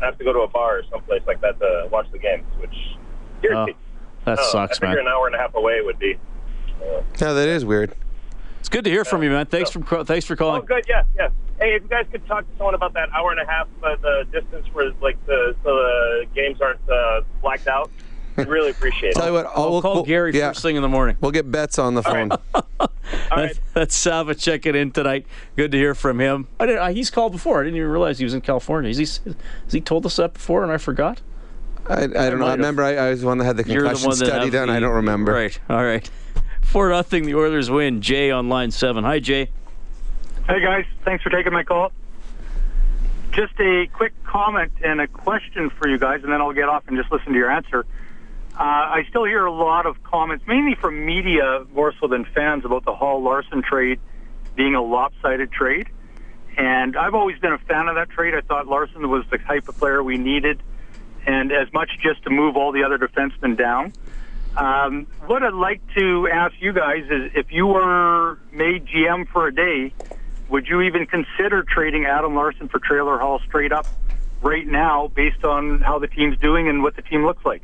[0.00, 2.44] I have to go to a bar or someplace like that to watch the games,
[2.60, 2.74] which
[3.42, 3.78] irritates.
[4.24, 4.50] that I don't know.
[4.50, 5.06] sucks, I figure man.
[5.06, 6.14] an hour and a half away would be.
[6.80, 7.94] Uh, Yeah, that is weird.
[8.74, 9.46] It's good to hear from you, man.
[9.46, 10.62] Thanks for ca- thanks for calling.
[10.62, 10.82] oh, calling.
[10.82, 10.88] good.
[10.88, 11.28] Yeah, yeah.
[11.60, 13.94] Hey, if you guys could talk to someone about that hour and a half, uh,
[14.02, 17.88] the distance where like the so the games aren't uh, blacked out,
[18.36, 19.14] I'd really appreciate it.
[19.14, 20.48] Tell you what, I'll, we'll call Gary yeah.
[20.48, 21.16] first thing in the morning.
[21.20, 22.30] We'll get bets on the phone.
[23.30, 25.26] That- That's Sava checking in tonight.
[25.56, 26.48] Good to hear from him.
[26.58, 27.60] I didn't, uh, he's called before.
[27.60, 28.88] I didn't even realize he was in California.
[28.88, 31.20] Has he, has he told us that before and I forgot?
[31.88, 32.46] I, I don't know.
[32.46, 34.68] I remember I, I was the one that had the You're the concussion study done.
[34.68, 35.32] the- I don't remember.
[35.32, 35.58] Right.
[35.68, 36.08] All right.
[36.74, 37.24] 4 nothing.
[37.24, 38.00] the Oilers win.
[38.00, 39.04] Jay on line 7.
[39.04, 39.48] Hi, Jay.
[40.48, 40.84] Hey, guys.
[41.04, 41.92] Thanks for taking my call.
[43.30, 46.82] Just a quick comment and a question for you guys, and then I'll get off
[46.88, 47.86] and just listen to your answer.
[48.58, 52.64] Uh, I still hear a lot of comments, mainly from media more so than fans,
[52.64, 54.00] about the Hall Larsson trade
[54.56, 55.86] being a lopsided trade.
[56.56, 58.34] And I've always been a fan of that trade.
[58.34, 60.60] I thought Larsson was the type of player we needed,
[61.24, 63.92] and as much just to move all the other defensemen down.
[64.56, 69.48] Um, what I'd like to ask you guys is if you were made GM for
[69.48, 69.92] a day,
[70.48, 73.86] would you even consider trading Adam Larsson for Taylor Hall straight up
[74.42, 77.62] right now based on how the team's doing and what the team looks like?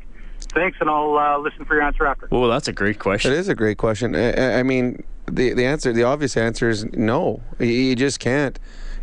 [0.53, 2.27] Thanks, and I'll uh, listen for your answer after.
[2.29, 3.31] Well, that's a great question.
[3.31, 4.15] It is a great question.
[4.15, 7.41] I, I mean, the the answer, the obvious answer is no.
[7.59, 8.59] You, you just can't.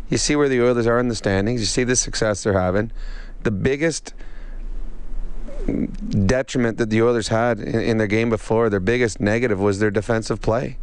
[0.09, 1.61] You see where the Oilers are in the standings.
[1.61, 2.91] You see the success they're having.
[3.43, 4.13] The biggest
[6.25, 9.91] detriment that the Oilers had in, in their game before, their biggest negative was their
[9.91, 10.77] defensive play.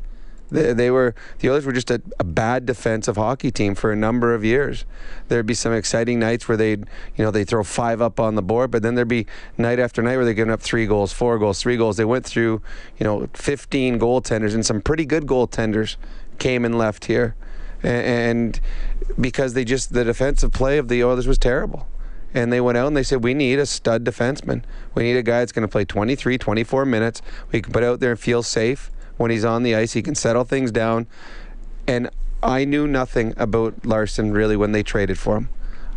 [0.51, 3.97] They, they were the Oilers were just a, a, bad defensive hockey team for a
[3.97, 4.85] number of years.
[5.29, 8.43] There'd be some exciting nights where they'd you know they throw five up on the
[8.43, 9.27] board, but then there'd be
[9.59, 11.97] night after night where they're giving up three goals, four goals, three goals.
[11.97, 12.63] They went through
[12.99, 15.97] you know 15 goaltenders and some pretty good goaltenders
[16.39, 17.35] came and left here,
[17.83, 18.61] and, and
[19.21, 21.89] because they just the defensive play of the Oilers was terrible.
[22.37, 24.63] And they went out and they said, We need a stud defenseman.
[24.95, 27.23] We need a guy that's going to play 23, 24 minutes.
[27.51, 29.95] We can put out there and feel safe when he's on the ice.
[29.95, 31.07] He can settle things down.
[31.89, 32.11] And
[32.43, 35.49] I knew nothing about Larsson really when they traded for him.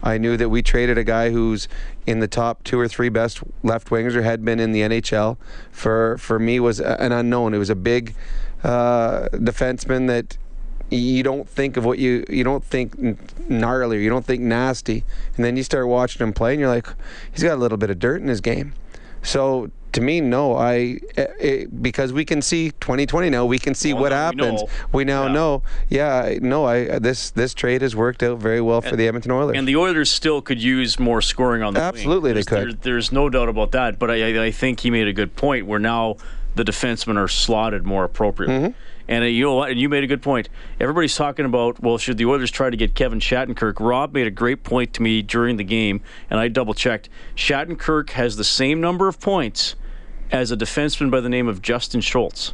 [0.01, 1.67] I knew that we traded a guy who's
[2.07, 5.35] in the top two or three best left wingers or had been in the NHL.
[5.71, 7.53] For for me was an unknown.
[7.53, 8.15] It was a big
[8.63, 10.37] uh, defenseman that
[10.89, 12.97] you don't think of what you you don't think
[13.49, 15.03] gnarly or you don't think nasty,
[15.35, 16.87] and then you start watching him play and you're like,
[17.31, 18.73] he's got a little bit of dirt in his game.
[19.21, 20.55] So to me, no.
[20.55, 23.45] I it, eh, eh, because we can see 2020 now.
[23.45, 24.63] We can see well, what happens.
[24.91, 25.33] We, we now yeah.
[25.33, 25.63] know.
[25.89, 26.65] Yeah, no.
[26.65, 29.57] I this this trade has worked out very well for and, the Edmonton Oilers.
[29.57, 32.69] And the Oilers still could use more scoring on the Absolutely, they could.
[32.69, 33.99] There, there's no doubt about that.
[33.99, 35.65] But I, I think he made a good point.
[35.65, 36.17] Where now
[36.59, 38.55] the defensemen are slotted more appropriately.
[38.55, 38.79] Mm-hmm.
[39.07, 39.61] And uh, you?
[39.61, 40.49] And you made a good point.
[40.79, 43.79] Everybody's talking about, well, should the Oilers try to get Kevin Shattenkirk?
[43.79, 47.09] Rob made a great point to me during the game, and I double checked.
[47.35, 49.75] Shattenkirk has the same number of points
[50.31, 52.53] as a defenseman by the name of Justin Schultz.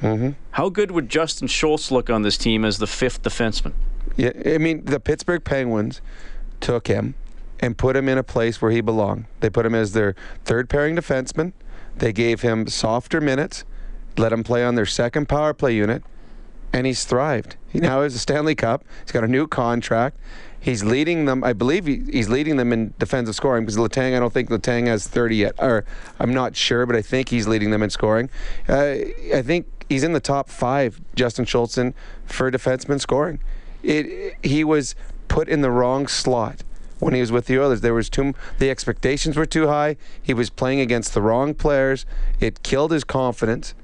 [0.00, 0.30] Mm-hmm.
[0.52, 3.72] How good would Justin Schultz look on this team as the fifth defenseman?
[4.16, 6.00] Yeah, I mean, the Pittsburgh Penguins
[6.60, 7.16] took him
[7.60, 9.26] and put him in a place where he belonged.
[9.40, 10.14] They put him as their
[10.44, 11.52] third pairing defenseman.
[11.96, 13.64] They gave him softer minutes,
[14.16, 16.02] let him play on their second power play unit,
[16.72, 17.56] and he's thrived.
[17.68, 18.84] He now has a Stanley Cup.
[19.02, 20.18] He's got a new contract.
[20.58, 21.44] He's leading them.
[21.44, 24.16] I believe he, he's leading them in defensive scoring because Letang.
[24.16, 25.84] I don't think Letang has 30 yet, or
[26.18, 28.30] I'm not sure, but I think he's leading them in scoring.
[28.68, 28.96] Uh,
[29.34, 31.00] I think he's in the top five.
[31.14, 31.94] Justin Schultzen
[32.24, 33.38] for defenseman scoring.
[33.82, 34.96] It he was
[35.28, 36.62] put in the wrong slot
[36.98, 37.80] when he was with the Oilers.
[37.80, 39.96] There was too the expectations were too high.
[40.22, 42.06] He was playing against the wrong players.
[42.40, 43.74] It killed his confidence,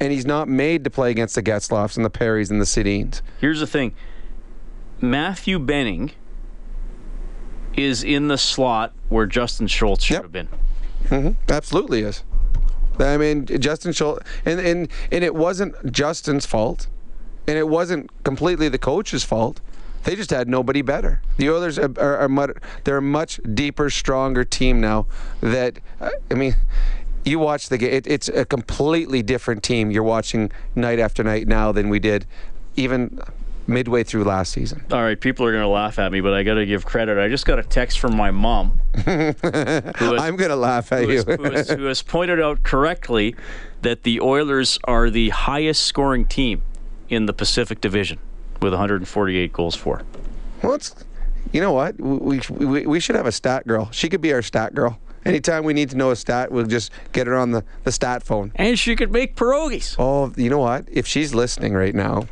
[0.00, 3.22] and he's not made to play against the Getzlaffs and the Perrys and the Sedins.
[3.40, 3.94] Here's the thing:
[5.00, 6.12] Matthew Benning
[7.76, 10.22] is in the slot where Justin Schultz should yep.
[10.22, 10.48] have been.
[11.04, 11.52] Mm-hmm.
[11.52, 12.24] Absolutely is.
[12.98, 16.88] I mean, Justin Schultz, and, and and it wasn't Justin's fault,
[17.46, 19.60] and it wasn't completely the coach's fault.
[20.08, 21.20] They just had nobody better.
[21.36, 22.52] The Oilers are, are, are much,
[22.84, 25.04] they're a much deeper, stronger team now.
[25.42, 26.56] That uh, I mean,
[27.26, 27.92] you watch the game.
[27.92, 32.24] It, it's a completely different team you're watching night after night now than we did
[32.74, 33.20] even
[33.66, 34.82] midway through last season.
[34.90, 37.18] All right, people are going to laugh at me, but I got to give credit.
[37.18, 38.80] I just got a text from my mom.
[38.94, 41.16] has, I'm going to laugh at who you.
[41.16, 43.36] Has, who, has, who has pointed out correctly
[43.82, 46.62] that the Oilers are the highest scoring team
[47.10, 48.18] in the Pacific Division
[48.60, 50.02] with 148 goals for.
[50.62, 50.94] Well, it's,
[51.52, 51.98] you know what?
[52.00, 53.90] We, we, we should have a stat girl.
[53.92, 54.98] She could be our stat girl.
[55.24, 58.22] Anytime we need to know a stat, we'll just get her on the, the stat
[58.22, 58.52] phone.
[58.54, 59.96] And she could make pierogies.
[59.98, 60.86] Oh, you know what?
[60.90, 62.28] If she's listening right now,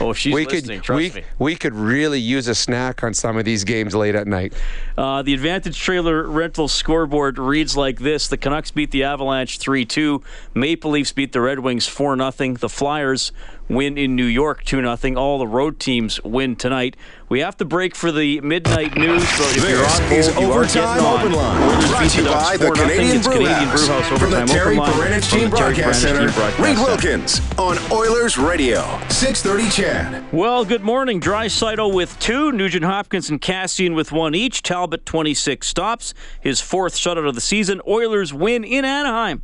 [0.00, 0.78] Oh, if she's we listening.
[0.78, 1.26] Could, trust we, me.
[1.38, 4.54] we could really use a snack on some of these games late at night.
[4.96, 10.22] Uh, the Advantage Trailer Rental scoreboard reads like this: The Canucks beat the Avalanche three-two.
[10.54, 13.30] Maple Leafs beat the Red Wings four 0 The Flyers
[13.68, 15.16] win in New York 2 0.
[15.16, 16.96] All the road teams win tonight.
[17.28, 20.28] We have to break for the midnight news, but if this you're on hold, is
[20.28, 21.88] you Overtime are Open Line.
[21.88, 24.18] Brought to you by the Canadian Brew House.
[24.18, 26.26] From the Terry Paranych Team Broadcast Center,
[26.62, 30.32] Reid Wilkins on Oilers Radio, 630 CHED.
[30.32, 31.20] Well, good morning.
[31.20, 34.62] Dry Draisaitl with two, Nugent Hopkins and Kassian with one each.
[34.62, 37.80] Talbot 26 stops, his fourth shutout of the season.
[37.86, 39.42] Oilers win in Anaheim,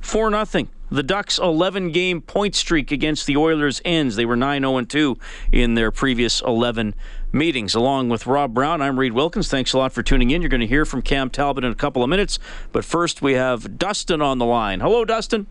[0.00, 4.16] 4 0 The Ducks' 11 game point streak against the Oilers ends.
[4.16, 5.18] They were 9 0 2
[5.52, 6.94] in their previous 11
[7.32, 7.74] meetings.
[7.76, 9.48] Along with Rob Brown, I'm Reid Wilkins.
[9.48, 10.42] Thanks a lot for tuning in.
[10.42, 12.40] You're going to hear from Cam Talbot in a couple of minutes.
[12.72, 14.80] But first, we have Dustin on the line.
[14.80, 15.46] Hello, Dustin.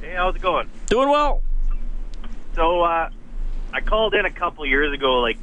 [0.00, 0.70] Hey, how's it going?
[0.86, 1.42] Doing well.
[2.54, 3.10] So, uh,
[3.72, 5.38] I called in a couple years ago, like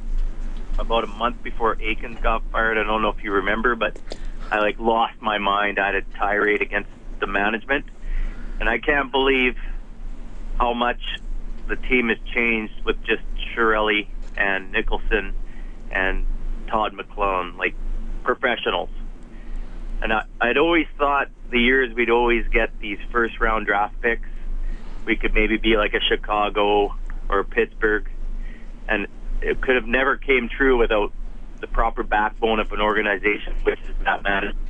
[0.78, 2.78] about a month before Eakins got fired.
[2.78, 3.98] I don't know if you remember, but
[4.50, 5.78] I like lost my mind.
[5.78, 6.88] I had a tirade against
[7.20, 7.84] the management,
[8.62, 9.56] and I can't believe
[10.56, 11.00] how much
[11.66, 14.06] the team has changed with just Chiarelli
[14.36, 15.34] and Nicholson
[15.90, 16.24] and
[16.68, 17.74] Todd McLellan, like
[18.22, 18.88] professionals.
[20.00, 24.28] And I, I'd always thought the years we'd always get these first round draft picks,
[25.06, 26.94] we could maybe be like a Chicago
[27.28, 28.08] or Pittsburgh,
[28.88, 29.08] and
[29.40, 31.12] it could have never came true without
[31.58, 34.68] the proper backbone of an organization, which is that management.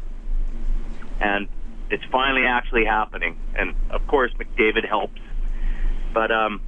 [1.20, 1.48] And
[1.92, 3.36] it's finally actually happening.
[3.54, 5.20] And of course, McDavid helps.
[6.14, 6.62] But um,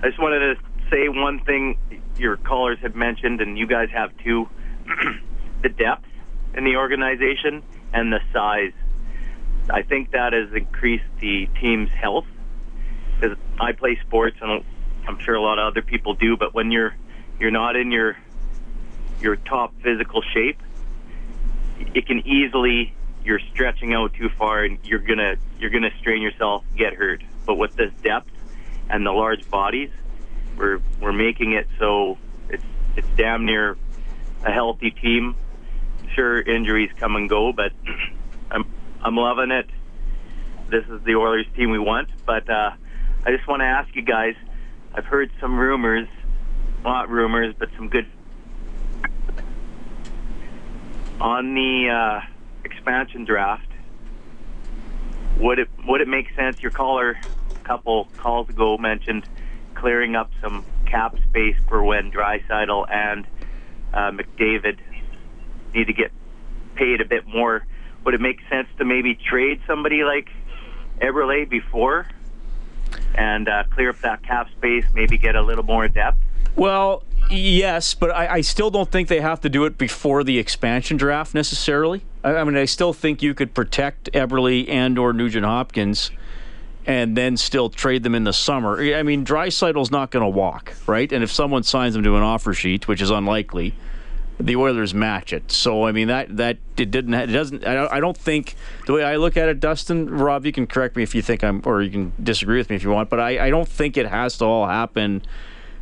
[0.00, 1.76] I just wanted to say one thing
[2.16, 4.48] your callers had mentioned, and you guys have too
[5.62, 6.06] the depth
[6.56, 8.72] in the organization and the size.
[9.68, 12.26] I think that has increased the team's health.
[13.18, 14.64] Because I play sports, and
[15.08, 16.94] I'm sure a lot of other people do, but when you're
[17.40, 18.16] you're not in your
[19.20, 20.60] your top physical shape,
[21.94, 22.94] it can easily
[23.24, 27.22] you're stretching out too far and you're gonna you're gonna strain yourself, get hurt.
[27.46, 28.30] But with this depth
[28.90, 29.90] and the large bodies,
[30.56, 32.18] we're we're making it so
[32.48, 32.64] it's
[32.96, 33.76] it's damn near
[34.44, 35.36] a healthy team.
[36.14, 37.72] Sure, injuries come and go, but
[38.50, 38.70] I'm
[39.02, 39.68] I'm loving it.
[40.70, 42.08] This is the Oilers team we want.
[42.26, 42.72] But uh,
[43.24, 44.34] I just want to ask you guys.
[44.94, 46.08] I've heard some rumors,
[46.84, 48.06] not rumors, but some good
[51.20, 52.33] on the uh,
[52.64, 53.68] expansion draft.
[55.38, 56.62] Would it would it make sense?
[56.62, 57.18] Your caller,
[57.50, 59.28] a couple calls ago, mentioned
[59.74, 63.26] clearing up some cap space for when Draisaitl and
[63.92, 64.78] uh, McDavid
[65.74, 66.12] need to get
[66.76, 67.66] paid a bit more.
[68.04, 70.28] Would it make sense to maybe trade somebody like
[71.00, 72.06] Eberle before
[73.14, 76.23] and uh, clear up that cap space, maybe get a little more depth?
[76.56, 80.38] Well, yes, but I, I, still don't think they have to do it before the
[80.38, 82.02] expansion draft necessarily.
[82.22, 86.10] I, I mean, I still think you could protect Eberle and or Nugent Hopkins
[86.86, 88.80] and then still trade them in the summer.
[88.80, 91.10] I mean, Draisaitl's not going to walk, right?
[91.10, 93.74] And if someone signs him to an offer sheet, which is unlikely,
[94.38, 95.50] the Oilers match it.
[95.50, 98.92] So I mean that that it didn't it doesn't I don't, I don't think the
[98.92, 101.62] way I look at it, Dustin Rob, you can correct me if you think I'm
[101.64, 104.06] or you can disagree with me if you want, but I, I don't think it
[104.06, 105.22] has to all happen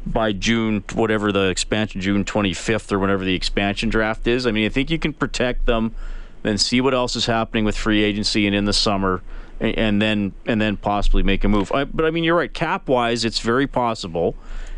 [0.06, 4.46] by June, whatever the expansion, June 25th or whenever the expansion draft is.
[4.46, 5.94] I mean, I think you can protect them,
[6.42, 9.22] then see what else is happening with free agency and in the summer,
[9.60, 11.70] and, and then and then possibly make a move.
[11.72, 12.52] I, but I mean, you're right.
[12.52, 14.34] Cap wise, it's very possible,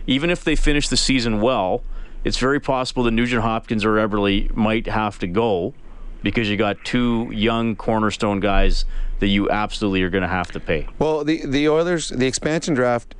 [0.07, 1.83] even if they finish the season well,
[2.23, 5.75] it's very possible that Nugent Hopkins or Eberle might have to go
[6.23, 8.87] because you got two young cornerstone guys
[9.21, 10.87] that you absolutely are going to have to pay.
[10.99, 13.15] Well, the the Oilers, the expansion draft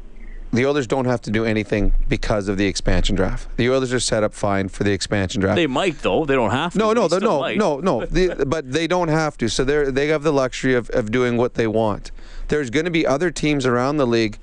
[0.55, 3.49] the Oilers don't have to do anything because of the expansion draft.
[3.57, 5.57] The Oilers are set up fine for the expansion draft.
[5.57, 6.25] They might though.
[6.25, 6.79] They don't have to.
[6.79, 7.59] No, no, they no, might.
[7.59, 8.07] no, no.
[8.11, 9.49] the, but they don't have to.
[9.49, 12.11] So they they have the luxury of, of doing what they want.
[12.49, 14.39] There's going to be other teams around the league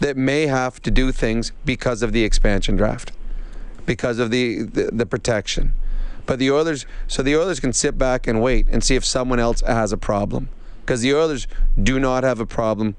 [0.00, 3.12] that may have to do things because of the expansion draft,
[3.86, 5.72] because of the, the, the protection.
[6.26, 9.38] But the Oilers, so the Oilers can sit back and wait and see if someone
[9.38, 10.48] else has a problem,
[10.80, 11.46] because the Oilers
[11.80, 12.96] do not have a problem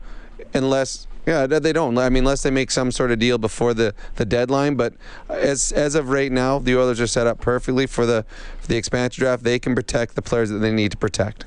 [0.53, 1.97] unless yeah, they don't.
[1.97, 4.75] I mean, unless they make some sort of deal before the, the deadline.
[4.75, 4.93] But
[5.27, 8.25] as as of right now, the Oilers are set up perfectly for the
[8.59, 9.43] for the expansion draft.
[9.43, 11.45] They can protect the players that they need to protect.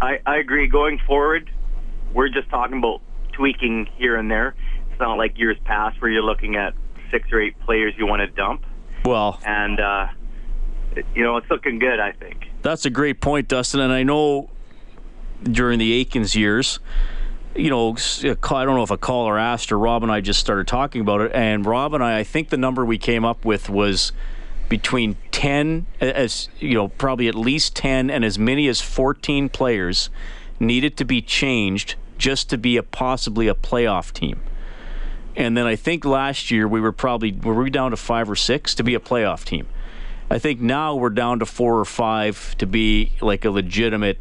[0.00, 0.66] I, I agree.
[0.66, 1.50] Going forward,
[2.12, 3.02] we're just talking about
[3.32, 4.54] tweaking here and there.
[4.90, 6.74] It's not like years past where you're looking at
[7.10, 8.64] six or eight players you want to dump.
[9.04, 10.08] Well, and uh,
[11.14, 12.00] you know it's looking good.
[12.00, 13.80] I think that's a great point, Dustin.
[13.80, 14.48] And I know
[15.42, 16.78] during the Eakins years
[17.54, 20.66] you know, I don't know if a caller asked or Rob and I just started
[20.66, 21.32] talking about it.
[21.34, 24.12] And Rob and I, I think the number we came up with was
[24.68, 30.08] between 10, as you know, probably at least 10 and as many as 14 players
[30.58, 34.40] needed to be changed just to be a possibly a playoff team.
[35.36, 38.36] And then I think last year we were probably were we down to five or
[38.36, 39.66] six to be a playoff team.
[40.30, 44.18] I think now we're down to four or five to be like a legitimate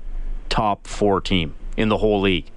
[0.49, 2.49] top four team in the whole league.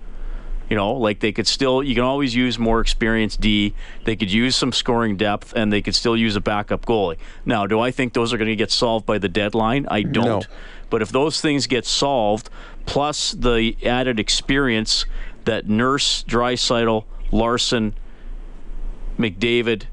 [0.74, 3.74] You know, like they could still, you can always use more experienced D.
[4.02, 7.16] They could use some scoring depth, and they could still use a backup goalie.
[7.46, 9.86] Now, do I think those are going to get solved by the deadline?
[9.88, 10.24] I don't.
[10.24, 10.42] No.
[10.90, 12.50] But if those things get solved,
[12.86, 15.04] plus the added experience
[15.44, 17.94] that Nurse, Draisaitl, Larsson,
[19.16, 19.84] McDavid,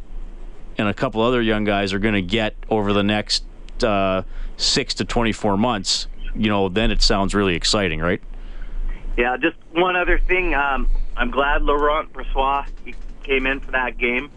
[0.79, 3.43] and a couple other young guys are going to get over the next
[3.83, 4.23] uh,
[4.57, 8.23] six to 24 months, you know, then it sounds really exciting, right?
[9.17, 10.53] Yeah, just one other thing.
[10.53, 14.29] Um, I'm glad Laurent Brossoit he came in for that game.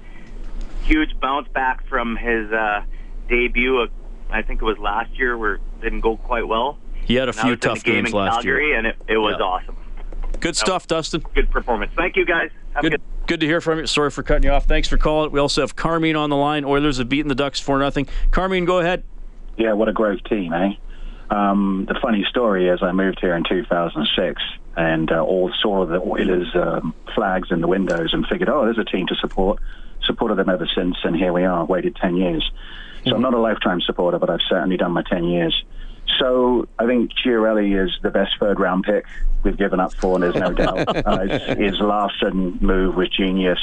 [0.83, 2.83] Huge bounce back from his uh,
[3.29, 3.79] debut.
[3.79, 3.91] Of,
[4.31, 6.79] I think it was last year, where it didn't go quite well.
[7.05, 8.79] He had a Now few tough the game games in last Calgary, year.
[8.79, 9.45] and it, it was Yeah.
[9.47, 9.77] awesome.
[10.41, 11.23] Good stuff, Dustin.
[11.35, 11.93] Good performance.
[11.97, 12.51] Thank you, guys.
[12.75, 13.87] Have a Good, good to hear from you.
[13.87, 14.67] Sorry for cutting you off.
[14.67, 15.31] Thanks for calling.
[15.31, 16.65] We also have Carmine on the line.
[16.65, 18.09] Oilers have beaten the Ducks for nothing.
[18.31, 19.05] Carmine, go ahead.
[19.57, 20.73] Yeah, what a great team, eh?
[21.31, 24.43] Um, the funny story is I moved here in 2006
[24.77, 28.79] and uh, all saw the Oilers um, flags in the windows and figured, oh, there's
[28.79, 29.61] a team to support.
[30.05, 32.51] Supported them ever since, and here we are, waited 10 years.
[33.07, 35.65] So I'm not a lifetime supporter, but I've certainly done my 10 years.
[36.19, 39.07] So I think Chiarelli is the best third round pick
[39.43, 41.07] we've given up for, and there's no doubt.
[41.07, 43.59] Uh, his, his Larsson move was genius.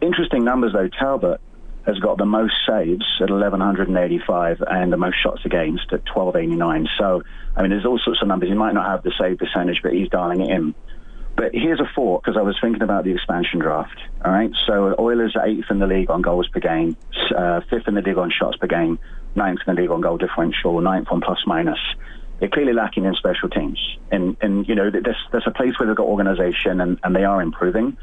[0.00, 0.88] Interesting numbers, though.
[0.88, 1.40] Talbot
[1.86, 6.88] has got the most saves at 1,185 and the most shots against at 1,289.
[6.98, 7.22] So,
[7.54, 8.48] I mean, there's all sorts of numbers.
[8.48, 10.74] He might not have the save percentage, but he's dialing it in.
[11.36, 14.00] But here's a thought, because I was thinking about the expansion draft.
[14.24, 16.96] All right, so Oilers are eighth in the league on goals per game,
[17.36, 18.98] uh, fifth in the league on shots per game,
[19.34, 21.78] ninth in the league on goal differential, ninth on plus minus.
[22.40, 23.78] They're clearly lacking in special teams,
[24.10, 27.24] and and you know there's there's a place where they've got organisation and, and they
[27.24, 27.96] are improving.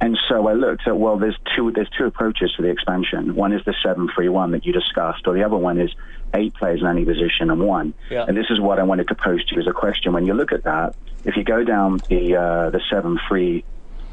[0.00, 3.34] And so I looked at well, there's two there's two approaches to the expansion.
[3.34, 5.90] One is the seven three one that you discussed, or the other one is
[6.32, 7.92] eight players in any position and one.
[8.08, 8.24] Yeah.
[8.26, 10.12] And this is what I wanted to pose to you as a question.
[10.12, 10.94] When you look at that,
[11.24, 13.64] if you go down the uh, the seven three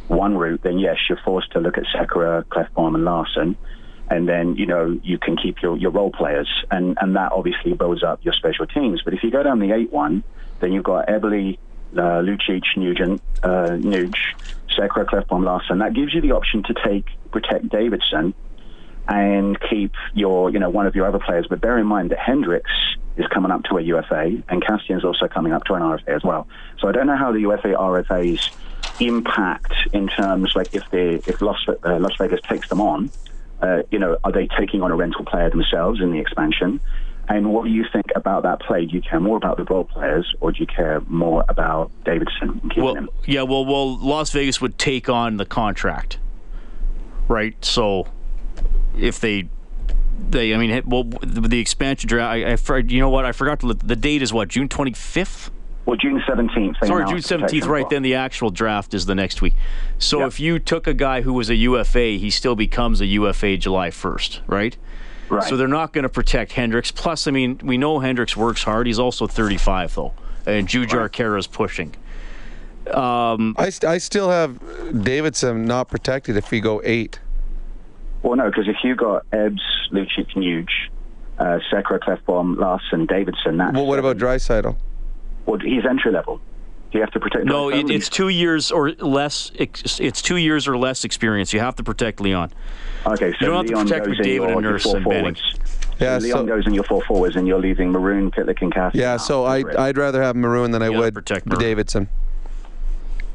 [0.07, 3.55] one route, then yes, you're forced to look at Sekera, Klefbom, and Larsson.
[4.09, 6.47] And then, you know, you can keep your, your role players.
[6.71, 9.01] And, and that obviously builds up your special teams.
[9.03, 10.23] But if you go down the 8 1,
[10.61, 11.57] then you've got Eberle,
[11.93, 14.15] uh, Lucic, Nugent, uh, Nuge,
[14.77, 15.79] Sekera, Klefbom, Larsson.
[15.79, 18.33] That gives you the option to take, protect Davidson
[19.07, 21.47] and keep your, you know, one of your other players.
[21.49, 22.71] But bear in mind that Hendricks
[23.15, 26.23] is coming up to a UFA and Kassian's also coming up to an RFA as
[26.23, 26.47] well.
[26.79, 28.51] So I don't know how the UFA RFAs
[28.99, 33.09] impact in terms like if they if Las, uh, Las Vegas takes them on,
[33.61, 36.79] uh, you know, are they taking on a rental player themselves in the expansion?
[37.29, 38.85] And what do you think about that play?
[38.85, 42.71] Do you care more about the role players, or do you care more about Davidson?
[42.77, 43.09] Well, him?
[43.25, 46.19] yeah, well, well, Las Vegas would take on the contract,
[47.27, 47.53] right?
[47.65, 48.07] So
[48.97, 49.49] if they,
[50.29, 52.69] they, I mean, well, the, expansion draft.
[52.71, 53.25] I, I, you know what?
[53.25, 53.67] I forgot to.
[53.67, 55.51] look- The date is what June twenty fifth.
[55.85, 56.77] Well, June seventeenth.
[56.83, 57.65] Sorry, June seventeenth.
[57.65, 59.53] Right then, the actual draft is the next week.
[59.97, 63.57] So if you took a guy who was a UFA, he still becomes a UFA
[63.57, 64.77] July first, right?
[65.29, 65.43] Right.
[65.43, 66.91] So they're not going to protect Hendricks.
[66.91, 68.87] Plus, I mean, we know Hendricks works hard.
[68.87, 70.13] He's also 35 though,
[70.45, 71.95] and Jujhar is pushing.
[72.93, 77.19] Um, I, st- I still have Davidson not protected if we go eight.
[78.23, 79.61] Well, no, because if you got Ebbs,
[79.91, 80.69] Lucic, Nuge,
[81.37, 83.73] uh, Sekera, Klefbom, Larsson, Davidson, that.
[83.73, 84.75] Well, what about Draisaitl?
[85.45, 86.39] well, he's entry level.
[86.91, 87.45] Do you have to protect?
[87.45, 89.51] no, it, it's two years or less.
[89.55, 91.51] It's two years or less experience.
[91.51, 92.53] You have to protect Leon.
[93.13, 94.83] Okay, so you don't have to Leon protect goes in McDavid your, and your Nurse
[94.83, 95.35] four and Benning.
[95.35, 95.41] forwards.
[95.99, 98.73] Yeah, so Leon so- goes in your four forwards, and you're leaving Maroon, Pitlick, and
[98.73, 98.99] Cassidy.
[98.99, 101.59] Yeah, so I I'd rather have Maroon than I would Maroon.
[101.59, 102.09] Davidson.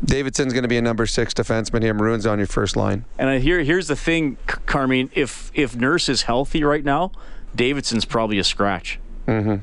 [0.05, 1.95] Davidson's going to be a number six defenseman here.
[1.95, 3.05] Maroon's on your first line.
[3.19, 5.11] And I hear here's the thing, Carmine.
[5.15, 7.13] If if Nurse is healthy right now,
[7.55, 8.99] Davidson's probably a scratch.
[9.29, 9.57] Mm-hmm.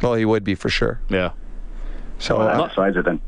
[0.00, 1.00] Well, he would be for sure.
[1.08, 1.32] Yeah.
[2.18, 3.20] So well, uh, that decides it then.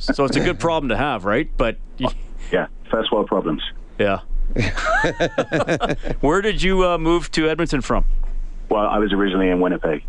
[0.00, 1.48] so it's a good problem to have, right?
[1.56, 1.76] But
[2.52, 3.62] yeah, first world problems.
[3.98, 4.20] Yeah.
[6.20, 8.04] Where did you uh, move to Edmonton from?
[8.68, 10.02] Well, I was originally in Winnipeg,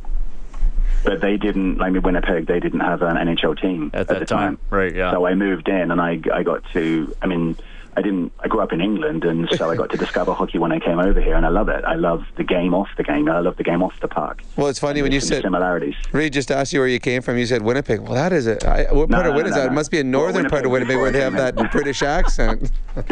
[1.03, 1.77] but they didn't.
[1.77, 4.93] Like Winnipeg, they didn't have an NHL team At that the time, right?
[4.93, 5.11] Yeah.
[5.11, 7.15] So I moved in, and I I got to.
[7.21, 7.55] I mean,
[7.95, 8.31] I didn't.
[8.39, 10.99] I grew up in England, and so I got to discover hockey when I came
[10.99, 11.83] over here, and I love it.
[11.85, 13.29] I love the game off the game.
[13.29, 14.41] I love the game off the park.
[14.57, 15.95] well, it's funny when you There's said similarities.
[16.11, 17.37] Reid just asked you where you came from.
[17.37, 17.99] You said Winnipeg.
[18.01, 18.65] Well, that is it.
[18.65, 19.71] I, what No, part of Winnipeg is no, that?
[19.71, 22.01] It must be a Well, northern part of Winnipeg Winnipeg where they have that British
[22.01, 22.71] accent.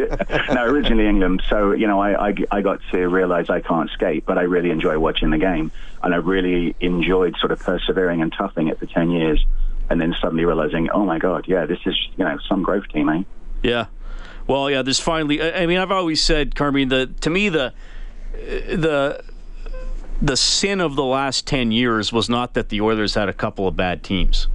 [0.53, 1.43] no, originally England.
[1.49, 4.71] So you know, I, I I got to realize I can't skate, but I really
[4.71, 5.71] enjoy watching the game,
[6.03, 9.45] and I really enjoyed sort of persevering and toughing it for ten years,
[9.89, 13.09] and then suddenly realizing, oh my god, yeah, this is you know some growth team,
[13.09, 13.23] eh?
[13.63, 13.85] Yeah.
[14.47, 14.81] Well, yeah.
[14.81, 15.41] There's finally.
[15.41, 17.73] I I mean, I've always said, Carmine, the to me the
[18.33, 19.23] the
[20.21, 23.67] the sin of the last ten years was not that the Oilers had a couple
[23.67, 24.47] of bad teams.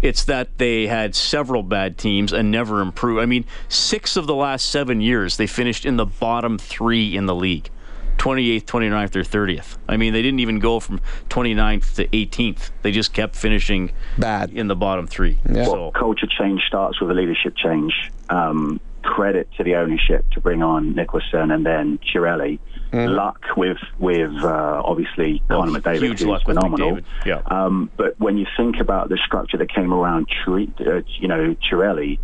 [0.00, 3.20] It's that they had several bad teams and never improved.
[3.20, 7.26] I mean, six of the last seven years they finished in the bottom three in
[7.26, 7.70] the league.
[8.18, 9.76] 28th, 29th, or 30th.
[9.88, 11.00] I mean, they didn't even go from
[11.30, 12.70] 29th to 18th.
[12.82, 15.38] They just kept finishing bad in the bottom three.
[15.48, 18.10] Well, So culture change starts with a leadership change.
[18.28, 22.58] Um, credit to the ownership to bring on Nicholson and then Chiarelli.
[22.92, 26.96] Luck with with uh, obviously Connor McDavid, huge luck with phenomenal.
[26.96, 27.04] McDavid.
[27.26, 27.42] Yeah.
[27.44, 30.54] Um, but when you think about the structure that came around, uh,
[31.20, 32.18] you know, Chiarelli,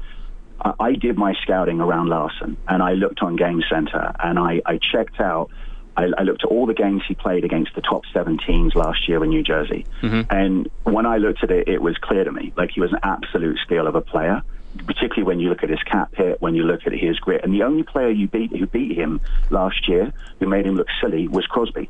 [0.61, 4.62] I, I did my scouting around Larsson, and I looked on Game Center, and I,
[4.64, 5.51] I checked out.
[5.97, 9.07] I, I looked at all the games he played against the top seven teams last
[9.07, 9.85] year in New Jersey,
[10.31, 13.01] and when I looked at it, it was clear to me like he was an
[13.03, 14.43] absolute steal of a player.
[14.87, 17.53] Particularly when you look at his cap hit, when you look at his grit, and
[17.55, 19.20] the only player you beat who beat him
[19.51, 21.89] last year, who made him look silly, was Crosby.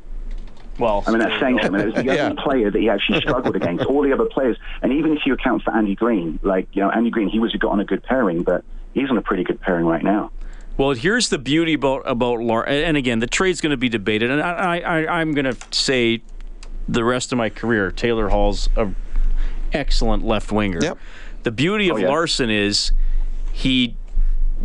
[0.78, 1.80] Well, I mean, that's saying something.
[1.80, 2.24] It was the Yeah.
[2.28, 3.84] only player that he actually struggled against.
[3.86, 6.90] All the other players, and even if you account for Andy Greene, like, you know,
[6.90, 9.60] Andy Greene, he was got on a good pairing, but he's on a pretty good
[9.60, 10.30] pairing right now.
[10.76, 14.30] Well, here's the beauty about about Lar- and again, the trade's going to be debated,
[14.30, 16.20] and I, I I'm going to say
[16.88, 18.90] the rest of my career, Taylor Hall's a
[19.72, 20.80] excellent left winger.
[20.82, 20.98] Yep.
[21.44, 22.08] The beauty of Oh, yeah.
[22.08, 22.92] Larsson is
[23.52, 23.96] he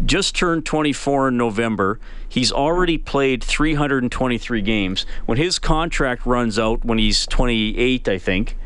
[0.05, 1.99] just turned 24 in November.
[2.27, 5.05] He's already played 323 games.
[5.25, 8.57] When his contract runs out when he's 28, I think,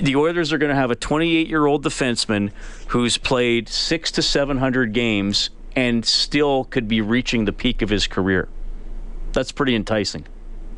[0.00, 2.50] the Oilers are going to have a 28 year old defenseman
[2.88, 8.06] who's played six to 700 games and still could be reaching the peak of his
[8.06, 8.48] career.
[9.32, 10.24] That's pretty enticing.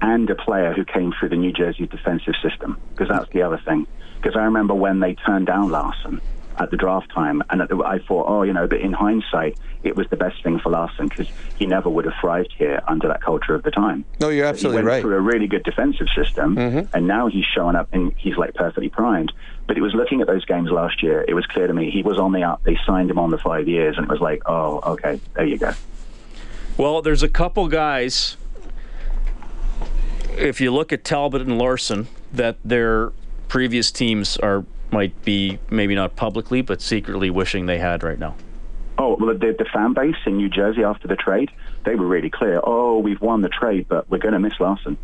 [0.02, 3.58] and a player who came through the New Jersey defensive system, because that's the other
[3.64, 3.86] thing.
[4.16, 6.20] Because I remember when they turned down Larsson
[6.60, 9.96] at the draft time, and the, I thought, oh, you know, but in hindsight, it
[9.96, 13.22] was the best thing for Larsson because he never would have thrived here under that
[13.22, 14.04] culture of the time.
[14.20, 15.00] No, you're But absolutely he went right.
[15.00, 16.94] through a really good defensive system, mm-hmm.
[16.94, 19.32] and now he's showing up and he's like perfectly primed.
[19.66, 22.02] But it was looking at those games last year, it was clear to me he
[22.02, 22.62] was on the up.
[22.64, 25.56] They signed him on the five years, and it was like, oh, okay, there you
[25.56, 25.72] go.
[26.76, 28.36] Well, there's a couple guys.
[30.36, 33.12] If you look at Talbot and Larsson, that their
[33.48, 38.34] previous teams are might be maybe not publicly, but secretly wishing they had right now.
[38.98, 41.50] Oh, well, the, the fan base in New Jersey after the trade,
[41.84, 42.60] they were really clear.
[42.62, 44.98] Oh, we've won the trade, but we're going to miss Larsson.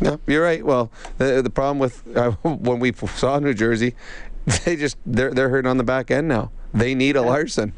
[0.00, 0.64] No, you're right.
[0.64, 3.94] Well, the the problem with uh, when we saw New Jersey,
[4.64, 6.50] they just they're they're hurting on the back end now.
[6.74, 7.72] They need a Larsson.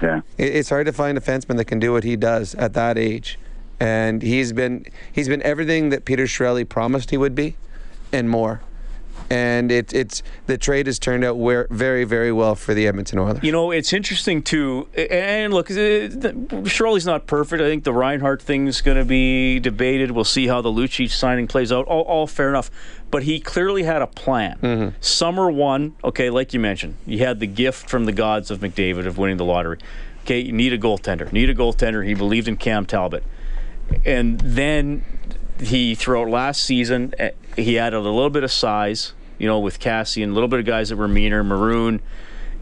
[0.00, 2.72] Yeah, it, it's hard to find a defenseman that can do what he does at
[2.74, 3.38] that age,
[3.78, 7.56] and he's been he's been everything that Peter Chiarelli promised he would be,
[8.12, 8.62] and more.
[9.30, 13.20] And it, it's the trade has turned out where, very very well for the Edmonton
[13.20, 13.42] Oilers.
[13.42, 14.88] You know, it's interesting too.
[14.96, 17.62] And look, Chiarelli's not perfect.
[17.62, 20.10] I think the Reinhart thing's going to be debated.
[20.10, 21.86] We'll see how the Lucic signing plays out.
[21.86, 22.70] All, all fair enough.
[23.10, 24.94] But he clearly had a plan.
[25.00, 29.06] Summer one, okay, like you mentioned, you had the gift from the gods of McDavid
[29.06, 29.78] of winning the lottery.
[30.22, 31.32] Okay, you need a goaltender.
[31.32, 32.06] Need a goaltender.
[32.06, 33.24] He believed in Cam Talbot.
[34.04, 35.04] And then
[35.60, 39.80] he, throughout last season, eh, he added a little bit of size, you know, with
[39.80, 42.00] Kassian, a little bit of guys that were meaner, Maroon.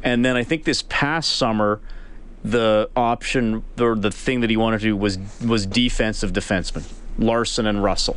[0.03, 1.81] And then I think this past summer,
[2.45, 7.67] the option or the thing that he wanted to do was was defensive defensemen, Larsson
[7.67, 8.17] and Russell.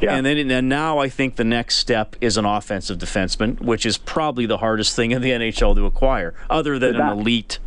[0.00, 0.14] Yeah.
[0.14, 3.98] And then and now I think the next step is an offensive defenseman, which is
[3.98, 7.58] probably the hardest thing in the NHL to acquire, other than that- an elite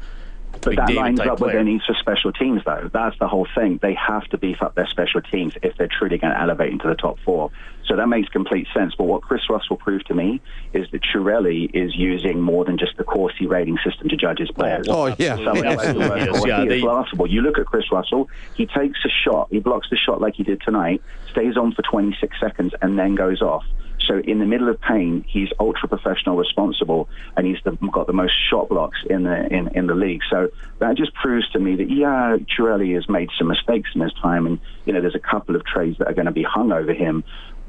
[0.61, 1.53] But that lines up with player.
[1.55, 2.89] their needs for special teams, though.
[2.91, 3.77] That's the whole thing.
[3.81, 6.87] They have to beef up their special teams if they're truly going to elevate into
[6.87, 7.51] the top four.
[7.85, 8.93] So that makes complete sense.
[8.97, 10.41] But what Chris Russell proved to me
[10.73, 14.49] is that Chiarelli is using more than just the Corsi rating system to judge his
[14.51, 14.87] oh, players.
[14.89, 15.35] Oh, yeah.
[15.35, 16.29] Some of the Absolutely worst is.
[16.29, 17.27] Corsi Yeah, is they- laughable.
[17.27, 20.43] You look at Chris Russell, he takes a shot, he blocks the shot like he
[20.43, 23.63] did tonight, stays on for 26 seconds, and then goes off.
[24.07, 27.07] So in the middle of pain, he's ultra professional, responsible,
[27.37, 30.21] and he's the, got the most shot blocks in the in, in the league.
[30.29, 34.13] So that just proves to me that yeah, Chiarelli has made some mistakes in his
[34.21, 36.71] time, and you know there's a couple of trades that are going to be hung
[36.71, 37.23] over him,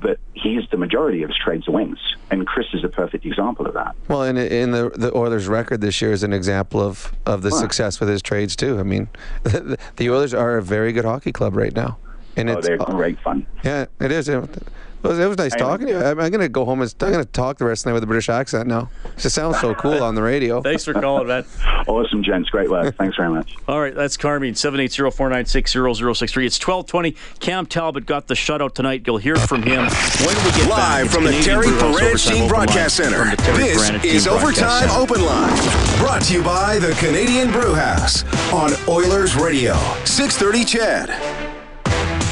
[0.04, 1.98] but he's the majority of his trades wins,
[2.30, 3.96] and Chris is a perfect example of that.
[4.06, 7.48] Well, in in the the Oilers' record this year is an example of of the
[7.50, 7.56] Huh.
[7.56, 8.78] success with his trades too.
[8.78, 9.08] I mean,
[9.42, 11.96] the, the Oilers are a very good hockey club right now,
[12.36, 13.46] and oh, it's they're great fun.
[13.64, 14.28] yeah, it is.
[15.04, 15.98] It was, it was nice I- talking to you.
[15.98, 17.90] I'm, I'm going to go home and I'm going to talk the rest of the
[17.90, 18.88] night with a British accent now.
[19.04, 20.62] It just sounds so cool on the radio.
[20.62, 21.44] Thanks for calling, man.
[21.86, 22.48] Awesome, gents.
[22.48, 22.96] Great work.
[22.96, 23.54] Thanks very much.
[23.68, 26.46] All right, that's Carmine, 780-496-0063.
[26.46, 27.16] It's 1220.
[27.40, 29.02] Cam Talbot got the shutout tonight.
[29.06, 30.78] You'll hear from him when we get back.
[30.78, 33.18] Live It's from the Terry Brewhouse Paranych Team Broadcast Line Center.
[33.24, 35.02] from the Terry This Paranych is Broadcast Overtime Center.
[35.02, 35.98] Open Line.
[35.98, 39.74] Brought to you by the Canadian Brewhouse on Oilers Radio.
[40.04, 41.43] 630 CHED.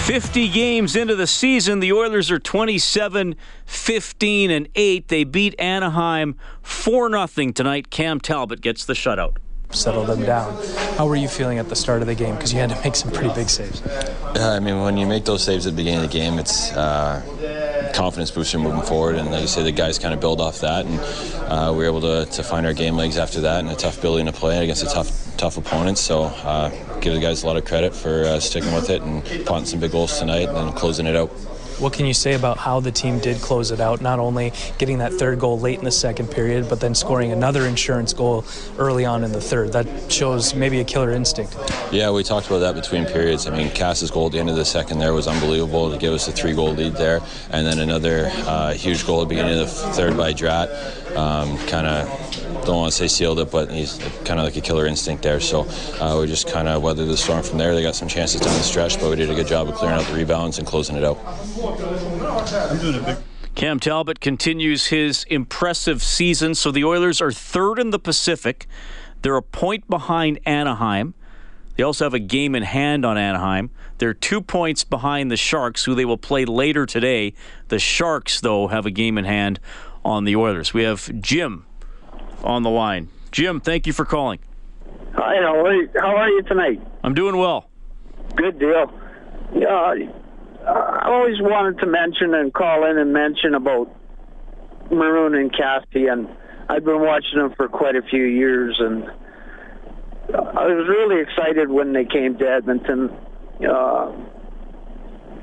[0.03, 5.07] 50 games into the season, the Oilers are 27, 15, and 8.
[5.07, 7.89] They beat Anaheim 4 0 tonight.
[7.91, 9.37] Cam Talbot gets the shutout.
[9.71, 10.61] settle them down.
[10.97, 12.35] How were you feeling at the start of the game?
[12.35, 13.81] Because you had to make some pretty big saves.
[14.35, 16.73] Yeah, I mean, when you make those saves at the beginning of the game, it's
[16.73, 17.23] uh,
[17.93, 19.17] confidence booster moving forward.
[19.17, 21.01] And like you say, the guys kind of build off that, and
[21.51, 24.01] uh, we were able to, to find our game legs after that, and a tough
[24.01, 25.99] building to play against a tough tough opponent.
[25.99, 26.71] So uh,
[27.01, 29.81] give the guys a lot of credit for uh, sticking with it and potting some
[29.81, 31.31] big goals tonight and then closing it out.
[31.79, 34.01] What can you say about how the team did close it out?
[34.01, 37.67] Not only getting that third goal late in the second period, but then scoring another
[37.67, 38.45] insurance goal
[38.79, 39.73] early on in the third.
[39.73, 41.57] That shows maybe a killer instinct.
[41.91, 43.47] Yeah, we talked about that between periods.
[43.47, 46.13] I mean, Cass's goal at the end of the second there was unbelievable to give
[46.13, 47.21] us a three goal lead there.
[47.51, 50.71] And then another uh, huge goal at the beginning of the third by Drat.
[51.17, 52.09] Um, kind of
[52.65, 55.41] don't want to say sealed it, but he's kind of like a killer instinct there.
[55.41, 55.67] So
[56.01, 57.75] uh, we just kind of weathered the storm from there.
[57.75, 59.99] They got some chances down the stretch, but we did a good job of clearing
[59.99, 61.19] out the rebounds and closing it out.
[61.65, 63.17] I'm doing a big.
[63.55, 66.55] Cam Talbot continues his impressive season.
[66.55, 68.67] So the Oilers are third in the Pacific.
[69.23, 71.15] They're a point behind Anaheim.
[71.77, 73.71] They also have a game in hand on Anaheim.
[73.99, 77.35] They're two points behind the Sharks, who they will play later today.
[77.69, 79.61] The Sharks, though, have a game in hand
[80.05, 80.75] on the Oilers.
[80.75, 81.65] We have Jim
[82.43, 83.09] on the line.
[83.31, 84.41] Jim, thank you for calling.
[85.15, 86.81] Hi, how are you, how are you tonight?
[87.05, 87.71] I'm doing well.
[88.35, 88.93] Good deal.
[89.55, 89.95] Yeah,
[90.67, 93.95] I always wanted to mention and call in and mention about
[94.91, 96.29] Maroon and Cassie, and
[96.69, 99.05] I've been watching them for quite a few years, and
[100.35, 103.11] I was really excited when they came to Edmonton.
[103.69, 104.13] Uh,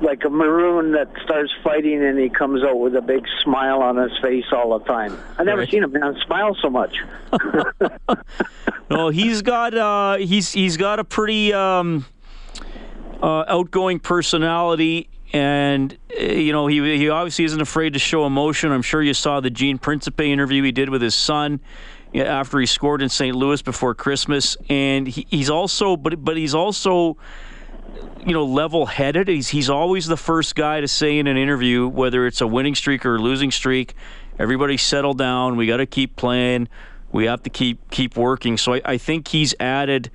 [0.02, 3.96] like a maroon that starts fighting and he comes out with a big smile on
[3.96, 5.16] his face all the time.
[5.38, 5.70] I've never right.
[5.70, 6.96] seen a man smile so much.
[8.90, 12.06] no, he's got uh, he's he's got a pretty um,
[13.22, 18.72] uh, outgoing personality, and uh, you know he he obviously isn't afraid to show emotion.
[18.72, 21.60] I'm sure you saw the Gene Principe interview he did with his son
[22.14, 23.36] after he scored in St.
[23.36, 27.16] Louis before Christmas, and he, he's also but but he's also
[28.24, 29.28] you know, level-headed.
[29.28, 32.74] He's he's always the first guy to say in an interview, whether it's a winning
[32.74, 33.94] streak or a losing streak,
[34.38, 35.56] everybody settle down.
[35.56, 36.68] We got to keep playing.
[37.12, 38.56] We have to keep keep working.
[38.56, 40.10] So I, I think he's added.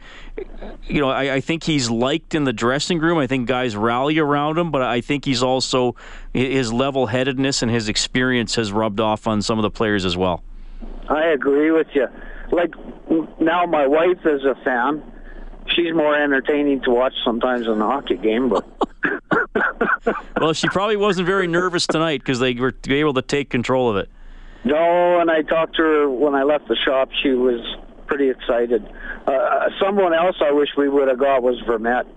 [0.88, 3.17] You know, I, I think he's liked in the dressing room.
[3.17, 5.95] I think guys rally around him, but I think he's also
[6.34, 10.43] his level-headedness and his experience has rubbed off on some of the players as well.
[11.09, 12.07] I agree with you.
[12.51, 12.73] Like
[13.39, 15.03] now, my wife is a fan
[15.73, 18.49] she's more entertaining to watch sometimes than a hockey game.
[18.49, 18.65] But
[20.39, 23.97] well, she probably wasn't very nervous tonight because they were able to take control of
[23.97, 24.09] it.
[24.66, 27.10] No, and I talked to her when I left the shop.
[27.24, 27.62] She was
[28.08, 28.86] pretty excited.
[29.28, 32.08] Uh, someone else I wish we would have got was Vermette.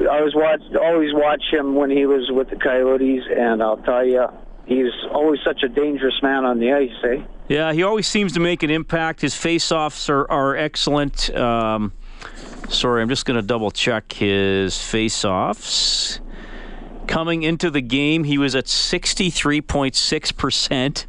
[0.00, 4.04] I was watch always watch him when he was with the Coyotes, and I'll tell
[4.04, 4.26] you,
[4.66, 7.22] he's always such a dangerous man on the ice, eh?
[7.48, 9.20] Yeah, he always seems to make an impact.
[9.20, 11.34] His face-offs are, are excellent.
[11.34, 11.92] Um,
[12.70, 16.20] Sorry, I'm just going to double check his face-offs.
[17.10, 21.06] Coming into the game, he was at 63.6%,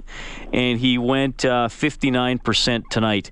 [0.51, 3.29] and he went uh, 59% tonight.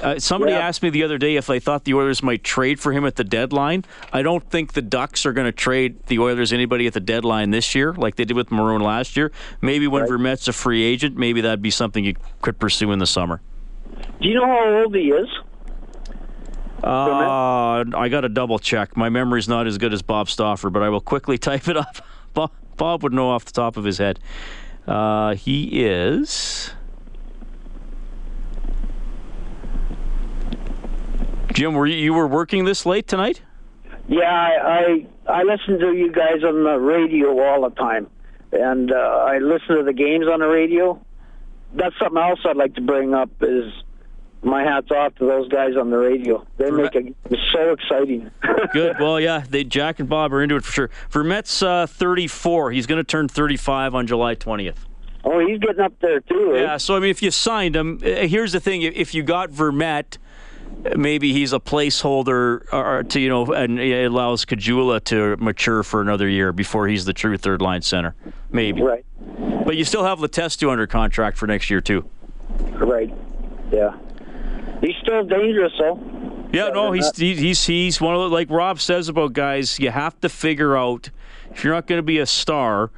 [0.00, 0.60] Uh, somebody yeah.
[0.60, 3.16] asked me the other day if I thought the Oilers might trade for him at
[3.16, 3.84] the deadline.
[4.12, 7.50] I don't think the Ducks are going to trade the Oilers anybody at the deadline
[7.50, 9.32] this year, like they did with Maroon last year.
[9.60, 10.10] Maybe when right.
[10.12, 13.40] Vermette's a free agent, maybe that'd be something you could pursue in the summer.
[14.20, 15.28] Do you know how old he is?
[16.84, 18.96] Uh, I got to double check.
[18.96, 21.96] My memory's not as good as Bob Stauffer, but I will quickly type it up.
[22.34, 24.18] Bob, Bob would know off the top of his head.
[24.86, 26.72] Uh, he is.
[31.52, 33.42] Jim, were you, you were working this late tonight?
[34.08, 38.08] Yeah, I, I I listen to you guys on the radio all the time,
[38.52, 41.00] and uh, I listen to the games on the radio.
[41.74, 43.72] That's something else I'd like to bring up is
[44.42, 46.44] my hats off to those guys on the radio.
[46.56, 47.14] They make it
[47.52, 48.30] so exciting.
[48.72, 48.96] Good.
[48.98, 50.90] Well, yeah, they Jack and Bob are into it for sure.
[51.10, 52.72] Vermette's uh, 34.
[52.72, 54.76] He's going to turn 35 on July 20th.
[55.24, 56.54] Oh, he's getting up there too.
[56.56, 56.62] Eh?
[56.62, 56.76] Yeah.
[56.76, 60.18] So I mean, if you signed him, uh, here's the thing: if you got Vermette,
[60.96, 66.00] maybe he's a placeholder or to you know, and it allows Caggiula to mature for
[66.00, 68.16] another year before he's the true third line center.
[68.50, 68.82] Maybe.
[68.82, 69.04] Right.
[69.64, 72.04] But you still have Letestu under contract for next year too.
[72.72, 73.14] Right.
[73.70, 73.96] Yeah.
[75.02, 76.00] Still dangerous, though.
[76.52, 79.80] Yeah, no, he's he's he's one of the, like Rob says about guys.
[79.80, 81.08] You have to figure out
[81.50, 82.90] if you're not going to be a star,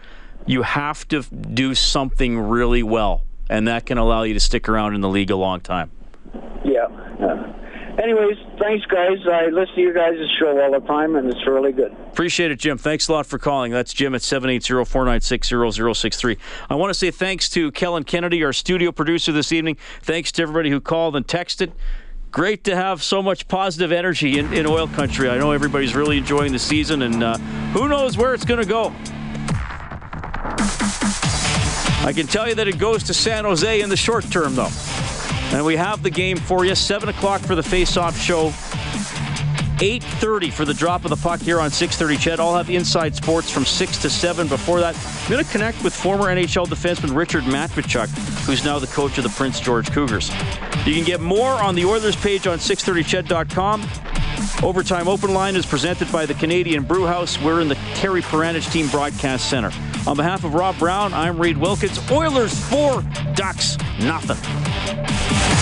[0.44, 4.94] you have to do something really well, and that can allow you to stick around
[4.94, 5.92] in the league a long time.
[6.64, 6.88] Yeah.
[8.02, 9.18] Anyways, thanks, guys.
[9.30, 11.92] I listen to you guys' show all the time, and it's really good.
[11.92, 12.76] Appreciate it, Jim.
[12.76, 13.70] Thanks a lot for calling.
[13.70, 16.36] That's Jim at 780-496-0063.
[16.68, 19.76] I want to say thanks to Kellen Kennedy, our studio producer this evening.
[20.02, 21.70] Thanks to everybody who called and texted.
[22.32, 25.30] great to have so much positive energy in, in oil country.
[25.30, 27.38] I know everybody's really enjoying the season, and uh,
[27.72, 28.86] who knows where it's going to go.
[32.04, 34.68] I can tell you that it goes to San Jose in the short term, though.
[35.52, 36.74] And we have the game for you.
[36.74, 38.52] 7 o'clock for the face-off show.
[39.78, 42.40] 8.30 for the drop of the puck here on 6.30 CHED.
[42.40, 44.46] I'll have Inside Sports from 6 to 7.
[44.46, 48.08] Before that, I'm going to connect with former NHL defenseman Richard Matvichuk,
[48.46, 50.30] who's now the coach of the Prince George Cougars.
[50.86, 53.82] You can get more on the Oilers page on 630ched.com.
[54.62, 57.40] Overtime Open Line is presented by the Canadian Brewhouse.
[57.40, 59.70] We're in the Terry Paranych Team Broadcast Center.
[60.06, 61.98] On behalf of Rob Brown, I'm Reid Wilkins.
[62.10, 63.02] Oilers 4,
[63.34, 65.53] Ducks nothing.